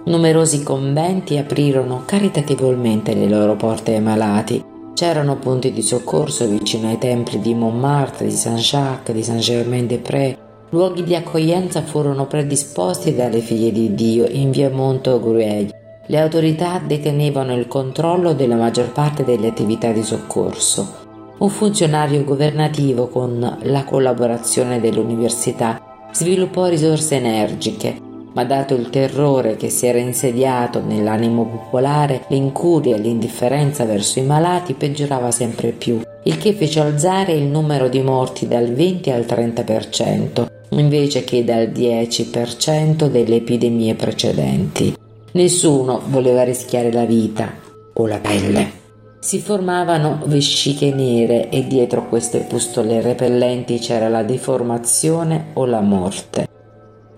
[0.05, 4.63] Numerosi conventi aprirono caritatevolmente le loro porte ai malati.
[4.95, 10.37] C'erano punti di soccorso vicino ai templi di Montmartre, di Saint-Jacques, di Saint-Germain-des-Prés,
[10.71, 15.73] Luoghi di accoglienza furono predisposti dalle figlie di Dio in via Montaugruel.
[16.07, 21.05] Le autorità detenevano il controllo della maggior parte delle attività di soccorso.
[21.39, 28.01] Un funzionario governativo, con la collaborazione dell'università, sviluppò risorse energiche,
[28.33, 34.23] ma dato il terrore che si era insediato nell'animo popolare, l'incuria e l'indifferenza verso i
[34.23, 39.21] malati peggiorava sempre più, il che fece alzare il numero di morti dal 20 al
[39.21, 44.95] 30%, invece che dal 10% delle epidemie precedenti.
[45.33, 47.53] Nessuno voleva rischiare la vita
[47.95, 48.85] o la pelle.
[49.19, 56.47] Si formavano vesciche nere e dietro queste pustole repellenti c'era la deformazione o la morte.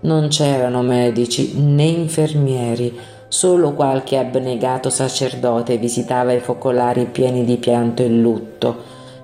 [0.01, 2.97] Non c'erano medici né infermieri,
[3.27, 8.75] solo qualche abnegato sacerdote visitava i focolari pieni di pianto e lutto,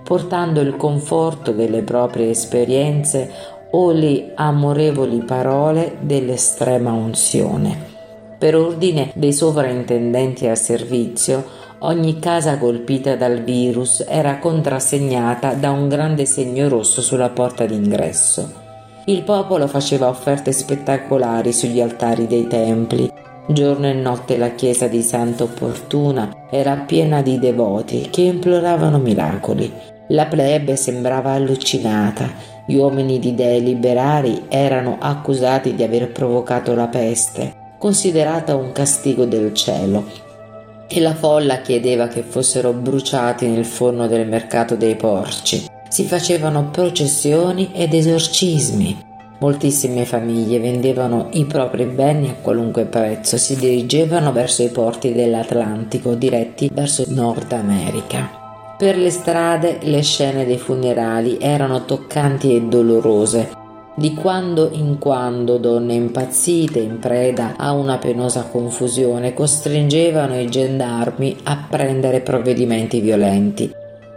[0.03, 7.93] portando il conforto delle proprie esperienze o le amorevoli parole dell'estrema unzione.
[8.37, 11.43] Per ordine dei sovrintendenti al servizio,
[11.79, 18.63] ogni casa colpita dal virus era contrassegnata da un grande segno rosso sulla porta d'ingresso.
[19.07, 23.11] Il popolo faceva offerte spettacolari sugli altari dei templi.
[23.47, 29.71] Giorno e notte la chiesa di Santa Opportuna era piena di devoti che imploravano miracoli.
[30.09, 36.87] La plebe sembrava allucinata gli uomini di dei liberali erano accusati di aver provocato la
[36.87, 40.03] peste, considerata un castigo del cielo,
[40.87, 45.65] e la folla chiedeva che fossero bruciati nel forno del mercato dei porci.
[45.89, 49.03] Si facevano processioni ed esorcismi.
[49.37, 56.15] Moltissime famiglie vendevano i propri beni a qualunque prezzo, si dirigevano verso i porti dell'Atlantico
[56.15, 58.44] diretti verso Nord America.
[58.77, 63.63] Per le strade le scene dei funerali erano toccanti e dolorose.
[63.95, 71.37] Di quando in quando donne impazzite in preda a una penosa confusione costringevano i gendarmi
[71.43, 73.71] a prendere provvedimenti violenti.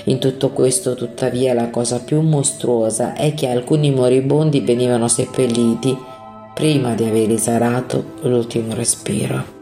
[0.06, 5.96] In tutto questo, tuttavia, la cosa più mostruosa è che alcuni moribondi venivano seppelliti
[6.52, 9.57] prima di aver esarato l'ultimo respiro.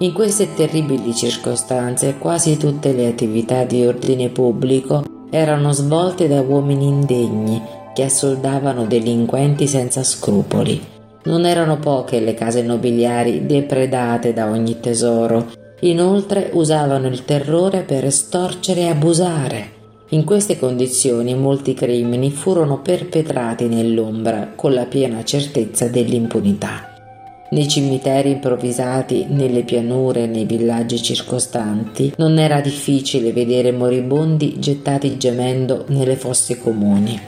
[0.00, 6.86] In queste terribili circostanze quasi tutte le attività di ordine pubblico erano svolte da uomini
[6.86, 7.60] indegni
[7.92, 10.80] che assoldavano delinquenti senza scrupoli.
[11.24, 15.50] Non erano poche le case nobiliari depredate da ogni tesoro.
[15.80, 19.70] Inoltre usavano il terrore per estorcere e abusare.
[20.10, 26.97] In queste condizioni molti crimini furono perpetrati nell'ombra con la piena certezza dell'impunità.
[27.50, 35.16] Nei cimiteri improvvisati, nelle pianure e nei villaggi circostanti, non era difficile vedere moribondi gettati
[35.16, 37.18] gemendo nelle fosse comuni.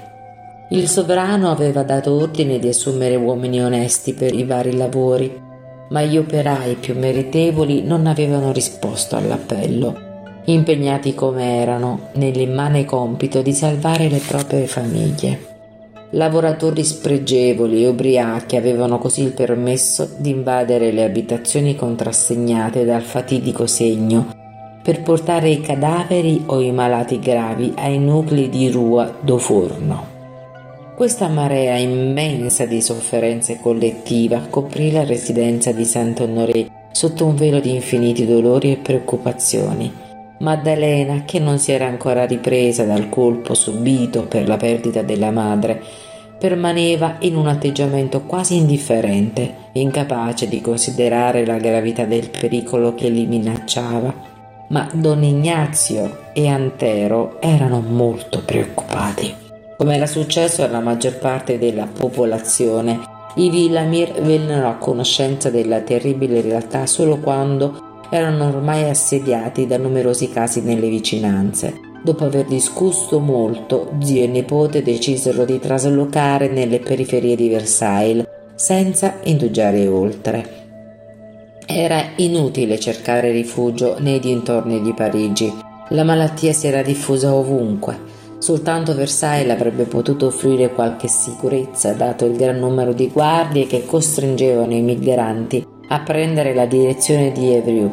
[0.72, 5.48] Il sovrano aveva dato ordine di assumere uomini onesti per i vari lavori,
[5.88, 13.52] ma gli operai più meritevoli non avevano risposto all'appello, impegnati come erano nell'immane compito di
[13.52, 15.49] salvare le proprie famiglie.
[16.14, 23.68] Lavoratori spregevoli e ubriachi avevano così il permesso di invadere le abitazioni contrassegnate dal fatidico
[23.68, 24.34] segno
[24.82, 30.18] per portare i cadaveri o i malati gravi ai nuclei di rua do forno.
[30.96, 37.72] Questa marea immensa di sofferenze collettiva coprì la residenza di Sant'Onoré sotto un velo di
[37.72, 40.09] infiniti dolori e preoccupazioni.
[40.40, 45.82] Maddalena, che non si era ancora ripresa dal colpo subito per la perdita della madre,
[46.38, 53.26] permaneva in un atteggiamento quasi indifferente, incapace di considerare la gravità del pericolo che li
[53.26, 54.28] minacciava.
[54.68, 59.34] Ma Don Ignazio e Antero erano molto preoccupati.
[59.76, 62.98] Come era successo alla maggior parte della popolazione,
[63.34, 70.28] i Villamir vennero a conoscenza della terribile realtà solo quando erano ormai assediati da numerosi
[70.30, 71.88] casi nelle vicinanze.
[72.02, 79.16] Dopo aver discusso molto, zio e nipote decisero di traslocare nelle periferie di Versailles, senza
[79.24, 80.58] indugiare oltre.
[81.66, 85.52] Era inutile cercare rifugio nei dintorni di Parigi.
[85.90, 88.18] La malattia si era diffusa ovunque.
[88.38, 94.72] Soltanto Versailles avrebbe potuto offrire qualche sicurezza, dato il gran numero di guardie che costringevano
[94.72, 97.90] i migranti a prendere la direzione di Evrieux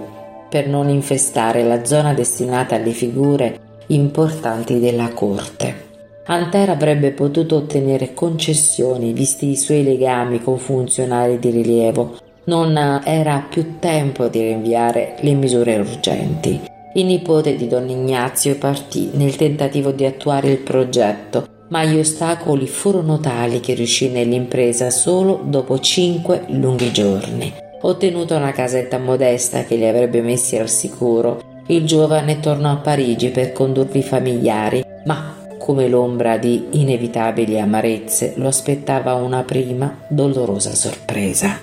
[0.49, 5.85] per non infestare la zona destinata alle figure importanti della corte.
[6.25, 12.17] Antera avrebbe potuto ottenere concessioni visti i suoi legami con funzionari di rilievo.
[12.45, 16.61] Non era più tempo di rinviare le misure urgenti.
[16.93, 22.67] Il nipote di don Ignazio partì nel tentativo di attuare il progetto, ma gli ostacoli
[22.67, 27.65] furono tali che riuscì nell'impresa solo dopo cinque lunghi giorni.
[27.79, 33.29] Ottenuta una casetta modesta che li avrebbe messi al sicuro, il giovane tornò a Parigi
[33.29, 40.73] per condurvi i familiari, ma come l'ombra di inevitabili amarezze lo aspettava una prima dolorosa
[40.73, 41.59] sorpresa.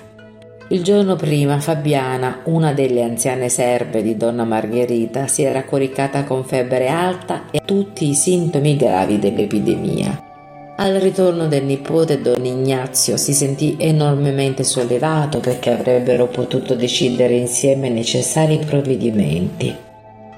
[0.69, 6.43] Il giorno prima Fabiana, una delle anziane serve di donna Margherita, si era coricata con
[6.43, 10.34] febbre alta e tutti i sintomi gravi dell'epidemia.
[10.77, 17.87] Al ritorno del nipote don Ignazio si sentì enormemente sollevato perché avrebbero potuto decidere insieme
[17.87, 19.73] i necessari provvedimenti.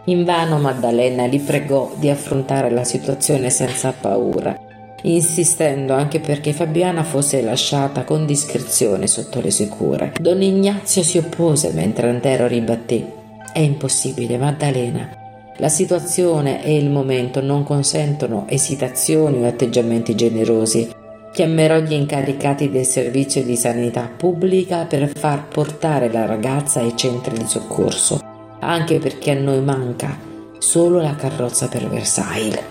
[0.05, 4.55] Invano Maddalena li pregò di affrontare la situazione senza paura,
[5.01, 10.13] insistendo anche perché Fabiana fosse lasciata con discrezione sotto le sue cure.
[10.21, 13.11] Don Ignazio si oppose mentre Antero ribatté:
[13.51, 15.25] È impossibile, Maddalena.
[15.59, 20.87] La situazione e il momento non consentono esitazioni o atteggiamenti generosi.
[21.33, 27.35] Chiamerò gli incaricati del servizio di sanità pubblica per far portare la ragazza ai centri
[27.39, 28.21] di soccorso,
[28.59, 30.15] anche perché a noi manca
[30.59, 32.63] solo la carrozza per Versailles.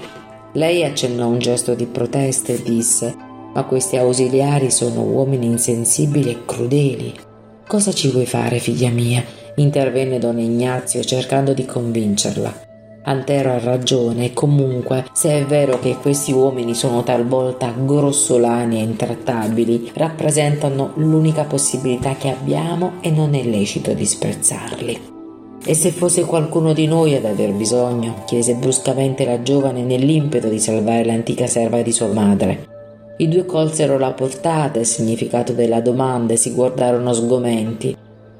[0.52, 3.14] Lei accennò un gesto di protesta e disse:
[3.52, 7.12] Ma questi ausiliari sono uomini insensibili e crudeli.
[7.66, 9.24] Cosa ci vuoi fare, figlia mia?
[9.56, 12.65] intervenne don Ignazio cercando di convincerla.
[13.08, 19.92] Antero ha ragione comunque, se è vero che questi uomini sono talvolta grossolani e intrattabili,
[19.94, 25.14] rappresentano l'unica possibilità che abbiamo e non è lecito disprezzarli.
[25.64, 28.24] E se fosse qualcuno di noi ad aver bisogno?
[28.26, 32.66] chiese bruscamente la giovane nell'impeto di salvare l'antica serva di sua madre.
[33.18, 37.96] I due colsero la portata e il significato della domanda e si guardarono sgomenti.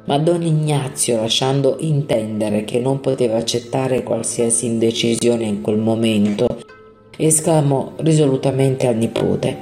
[0.07, 6.47] Ma don Ignazio, lasciando intendere che non poteva accettare qualsiasi indecisione in quel momento,
[7.17, 9.57] esclamò risolutamente al nipote: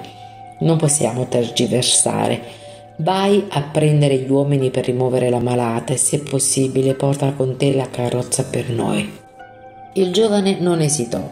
[0.60, 2.62] Non possiamo tergiversare.
[2.98, 7.74] Vai a prendere gli uomini per rimuovere la malata e se possibile porta con te
[7.74, 9.10] la carrozza per noi.
[9.94, 11.26] Il giovane non esitò.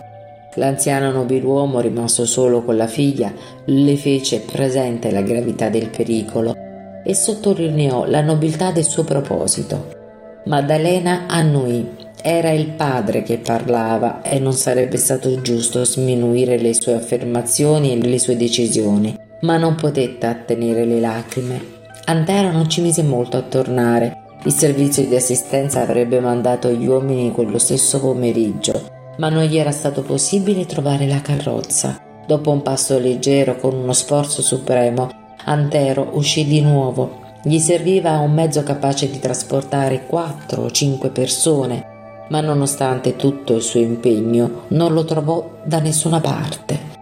[0.56, 3.32] L'anziano nobiluomo, rimasto solo con la figlia,
[3.66, 6.61] le fece presente la gravità del pericolo
[7.04, 10.00] e sottolineò la nobiltà del suo proposito.
[10.44, 12.00] Maddalena annuì.
[12.22, 17.96] Era il padre che parlava e non sarebbe stato giusto sminuire le sue affermazioni e
[17.96, 21.80] le sue decisioni ma non poté trattenere le lacrime.
[22.04, 24.20] Antero non ci mise molto a tornare.
[24.44, 28.88] Il servizio di assistenza avrebbe mandato gli uomini quello stesso pomeriggio,
[29.18, 32.00] ma non gli era stato possibile trovare la carrozza.
[32.26, 35.10] Dopo un passo leggero, con uno sforzo supremo,
[35.44, 37.20] Antero uscì di nuovo.
[37.42, 41.84] Gli serviva un mezzo capace di trasportare quattro o cinque persone,
[42.28, 46.92] ma nonostante tutto il suo impegno non lo trovò da nessuna parte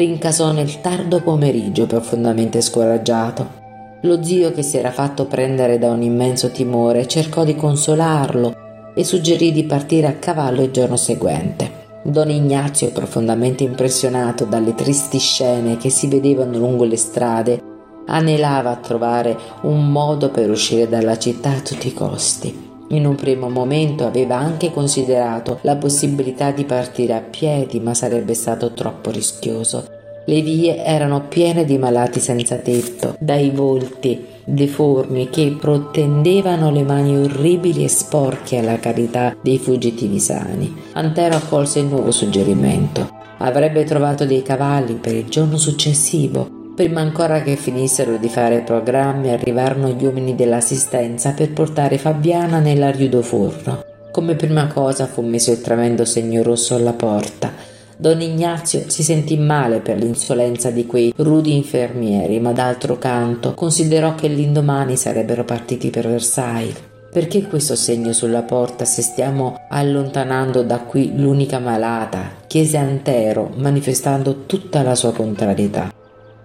[0.00, 3.58] rincasò nel tardo pomeriggio profondamente scoraggiato.
[4.02, 8.54] Lo zio, che si era fatto prendere da un immenso timore, cercò di consolarlo
[8.94, 11.78] e suggerì di partire a cavallo il giorno seguente.
[12.02, 17.62] Don Ignazio, profondamente impressionato dalle tristi scene che si vedevano lungo le strade,
[18.06, 22.68] anelava a trovare un modo per uscire dalla città a tutti i costi.
[22.88, 28.34] In un primo momento aveva anche considerato la possibilità di partire a piedi, ma sarebbe
[28.34, 29.98] stato troppo rischioso.
[30.26, 37.16] Le vie erano piene di malati senza tetto, dai volti deformi che protendevano le mani
[37.16, 40.74] orribili e sporche alla carità dei fuggitivi sani.
[40.92, 43.08] Antero accolse il nuovo suggerimento.
[43.38, 49.30] Avrebbe trovato dei cavalli per il giorno successivo Prima ancora che finissero di fare programmi
[49.30, 53.84] arrivarono gli uomini dell'assistenza per portare Fabiana nell'ariudo forno.
[54.10, 57.52] Come prima cosa fu messo il tremendo segno rosso alla porta.
[57.96, 64.14] Don Ignazio si sentì male per l'insolenza di quei rudi infermieri, ma d'altro canto considerò
[64.14, 66.88] che l'indomani sarebbero partiti per Versailles.
[67.12, 72.36] Perché questo segno sulla porta se stiamo allontanando da qui l'unica malata?
[72.46, 75.99] chiese Antero, manifestando tutta la sua contrarietà.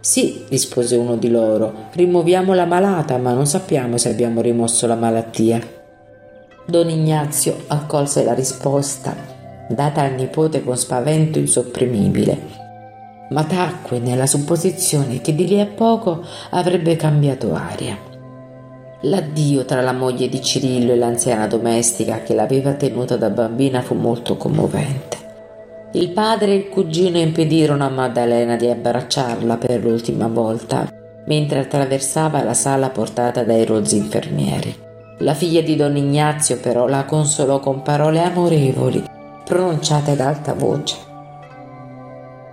[0.06, 4.94] Sì, rispose uno di loro, rimuoviamo la malata, ma non sappiamo se abbiamo rimosso la
[4.94, 5.60] malattia.
[6.64, 9.16] Don Ignazio accolse la risposta,
[9.68, 12.38] data al nipote con spavento insopprimibile,
[13.32, 17.98] ma tacque nella supposizione che di lì a poco avrebbe cambiato aria.
[19.02, 23.96] L'addio tra la moglie di Cirillo e l'anziana domestica che l'aveva tenuta da bambina fu
[23.96, 25.25] molto commovente.
[25.96, 30.92] Il padre e il cugino impedirono a Maddalena di abbracciarla per l'ultima volta
[31.28, 34.76] mentre attraversava la sala portata dai rozzi infermieri.
[35.20, 39.06] La figlia di don Ignazio però la consolò con parole amorevoli,
[39.46, 40.98] pronunciate ad alta voce.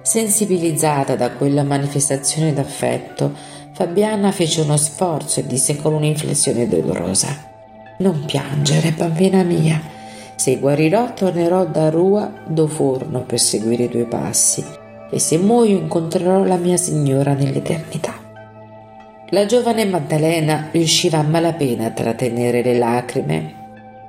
[0.03, 3.32] Sensibilizzata da quella manifestazione d'affetto,
[3.72, 7.36] Fabiana fece uno sforzo e disse con un'inflessione dolorosa:
[7.99, 10.01] Non piangere, bambina mia.
[10.37, 14.64] Se guarirò tornerò da Rua do Forno per seguire i tuoi passi
[15.11, 18.14] e se muoio incontrerò la mia signora nell'eternità.
[19.28, 23.55] La giovane Maddalena riusciva a malapena a trattenere le lacrime,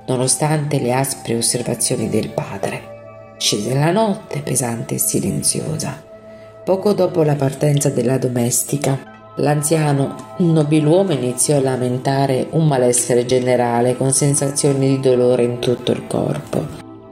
[0.06, 2.92] nonostante le aspre osservazioni del padre.
[3.38, 6.02] Scese la notte pesante e silenziosa.
[6.64, 14.12] Poco dopo la partenza della domestica, L'anziano nobiluomo iniziò a lamentare un malessere generale con
[14.12, 16.64] sensazioni di dolore in tutto il corpo.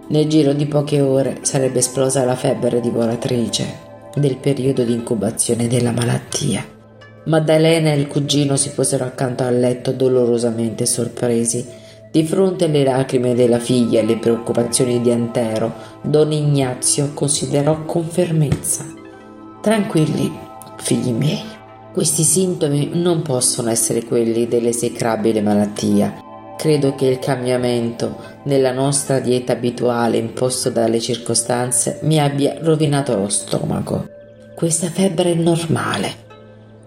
[0.08, 5.90] Nel giro di poche ore sarebbe esplosa la febbre divoratrice del periodo di incubazione della
[5.90, 6.64] malattia.
[7.24, 11.66] Maddalena e il cugino si posero accanto al letto dolorosamente sorpresi.
[12.10, 18.04] Di fronte alle lacrime della figlia e alle preoccupazioni di Antero, don Ignazio considerò con
[18.04, 18.84] fermezza.
[19.62, 20.30] Tranquilli,
[20.76, 21.51] figli miei,
[21.92, 26.20] questi sintomi non possono essere quelli dell'esecrabile malattia.
[26.56, 33.28] Credo che il cambiamento nella nostra dieta abituale imposto dalle circostanze mi abbia rovinato lo
[33.28, 34.08] stomaco.
[34.54, 36.14] Questa febbre è normale,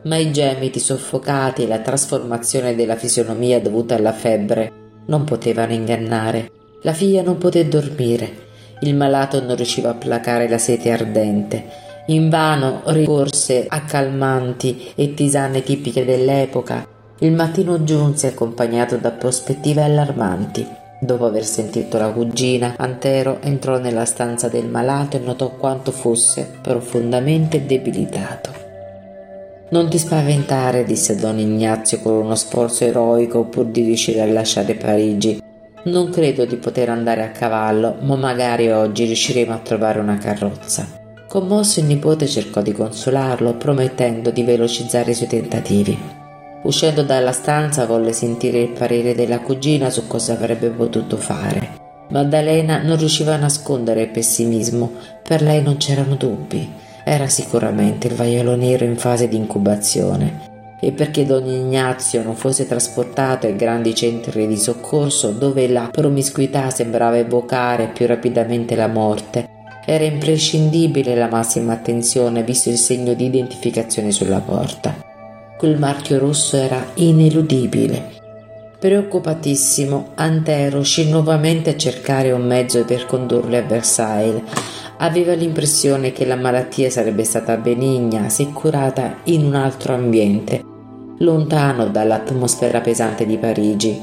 [0.04, 4.72] ma i gemiti soffocati e la trasformazione della fisionomia dovuta alla febbre
[5.06, 6.52] non potevano ingannare.
[6.82, 8.44] La figlia non poté dormire.
[8.80, 15.64] Il malato non riusciva a placare la sete ardente Invano ricorse a calmanti e tisane
[15.64, 16.88] tipiche dell'epoca.
[17.20, 20.68] Il mattino giunse accompagnato da prospettive allarmanti.
[21.00, 26.60] Dopo aver sentito la cugina, Antero entrò nella stanza del malato e notò quanto fosse
[26.62, 28.52] profondamente debilitato.
[29.70, 34.76] Non ti spaventare, disse don Ignazio con uno sforzo eroico pur di riuscire a lasciare
[34.76, 35.42] Parigi.
[35.86, 41.04] Non credo di poter andare a cavallo, ma magari oggi riusciremo a trovare una carrozza.
[41.36, 46.00] Commosso il nipote cercò di consolarlo, promettendo di velocizzare i suoi tentativi.
[46.62, 51.72] Uscendo dalla stanza volle sentire il parere della cugina su cosa avrebbe potuto fare.
[52.08, 54.94] Maddalena non riusciva a nascondere il pessimismo,
[55.28, 56.72] per lei non c'erano dubbi.
[57.04, 62.66] Era sicuramente il vaiolo nero in fase di incubazione e perché Don Ignazio non fosse
[62.66, 69.55] trasportato ai grandi centri di soccorso dove la promiscuità sembrava evocare più rapidamente la morte,
[69.86, 74.96] era imprescindibile la massima attenzione visto il segno di identificazione sulla porta.
[75.58, 78.14] Quel marchio rosso era ineludibile.
[78.78, 84.42] Preoccupatissimo, Antero uscì nuovamente a cercare un mezzo per condurli a Versailles,
[84.98, 90.64] Aveva l'impressione che la malattia sarebbe stata benigna se curata in un altro ambiente,
[91.18, 94.00] lontano dall'atmosfera pesante di Parigi.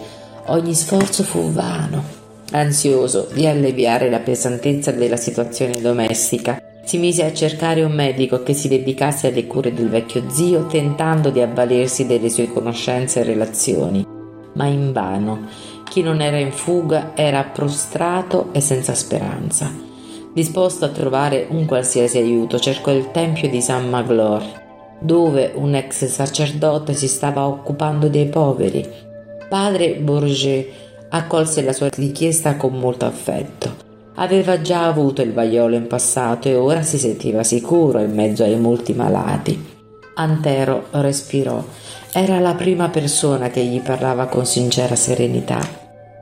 [0.47, 2.22] Ogni sforzo fu vano.
[2.55, 8.53] Ansioso di alleviare la pesantezza della situazione domestica, si mise a cercare un medico che
[8.53, 14.07] si dedicasse alle cure del vecchio zio, tentando di avvalersi delle sue conoscenze e relazioni.
[14.53, 15.49] Ma invano.
[15.89, 19.73] Chi non era in fuga era prostrato e senza speranza.
[20.35, 26.05] Disposto a trovare un qualsiasi aiuto, cercò il tempio di San Magloire, dove un ex
[26.05, 28.87] sacerdote si stava occupando dei poveri.
[29.49, 33.91] Padre Bourget accolse la sua richiesta con molto affetto.
[34.17, 38.59] Aveva già avuto il vaiolo in passato e ora si sentiva sicuro in mezzo ai
[38.59, 39.71] molti malati.
[40.15, 41.63] Antero respirò.
[42.13, 45.61] Era la prima persona che gli parlava con sincera serenità.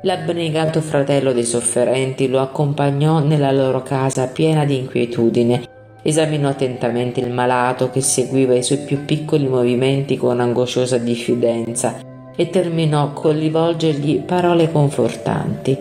[0.03, 5.69] L'abnegato fratello dei sofferenti lo accompagnò nella loro casa piena di inquietudine.
[6.03, 12.09] Esaminò attentamente il malato che seguiva i suoi più piccoli movimenti con angosciosa diffidenza
[12.41, 15.77] e terminò col rivolgergli parole confortanti,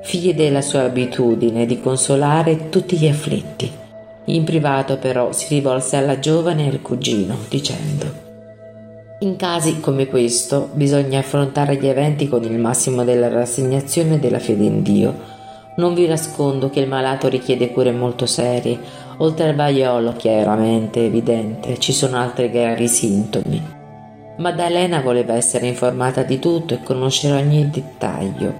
[0.00, 3.70] figlie della sua abitudine di consolare tutti gli afflitti.
[4.24, 8.26] In privato però si rivolse alla giovane e al cugino, dicendo
[9.20, 14.38] in casi come questo bisogna affrontare gli eventi con il massimo della rassegnazione e della
[14.38, 15.12] fede in Dio.
[15.76, 18.78] Non vi nascondo che il malato richiede cure molto serie.
[19.18, 23.77] Oltre al vaiolo, chiaramente evidente, ci sono altri gravi sintomi.
[24.38, 28.54] Maddalena voleva essere informata di tutto e conoscere ogni dettaglio,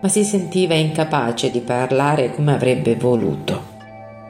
[0.00, 3.70] ma si sentiva incapace di parlare come avrebbe voluto.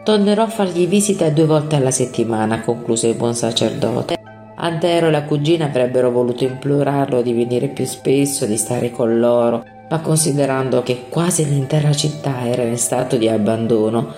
[0.05, 4.19] Tornerò a fargli visita due volte alla settimana, concluse il buon sacerdote.
[4.57, 9.65] Antero e la cugina avrebbero voluto implorarlo di venire più spesso, di stare con loro,
[9.89, 14.13] ma considerando che quasi l'intera città era in stato di abbandono,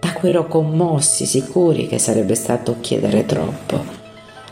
[0.00, 4.03] tacquero commossi, sicuri che sarebbe stato chiedere troppo.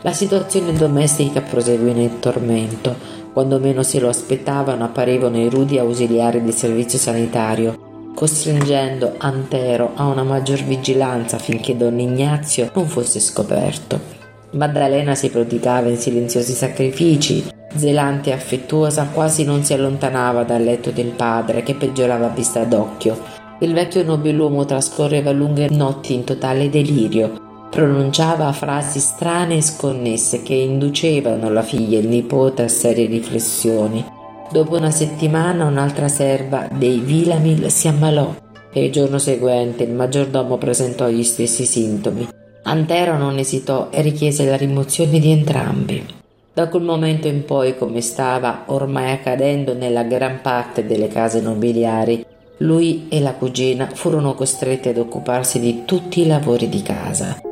[0.05, 2.93] La situazione domestica proseguì nel tormento.
[3.31, 10.07] Quando meno se lo aspettavano apparivano i rudi ausiliari del servizio sanitario, costringendo Antero a
[10.07, 13.97] una maggior vigilanza finché don Ignazio non fosse scoperto.
[14.51, 20.91] Maddalena si prodigava in silenziosi sacrifici, zelante e affettuosa, quasi non si allontanava dal letto
[20.91, 23.17] del padre, che peggiorava a vista d'occhio.
[23.59, 30.53] Il vecchio nobiluomo trascorreva lunghe notti in totale delirio, pronunciava frasi strane e sconnesse che
[30.53, 34.05] inducevano la figlia e il nipote a serie riflessioni.
[34.51, 38.31] Dopo una settimana un'altra serva dei Vilamil si ammalò
[38.71, 42.27] e il giorno seguente il maggiordomo presentò gli stessi sintomi.
[42.61, 46.05] Antero non esitò e richiese la rimozione di entrambi.
[46.53, 52.23] Da quel momento in poi, come stava ormai accadendo nella gran parte delle case nobiliari,
[52.57, 57.51] lui e la cugina furono costretti ad occuparsi di tutti i lavori di casa.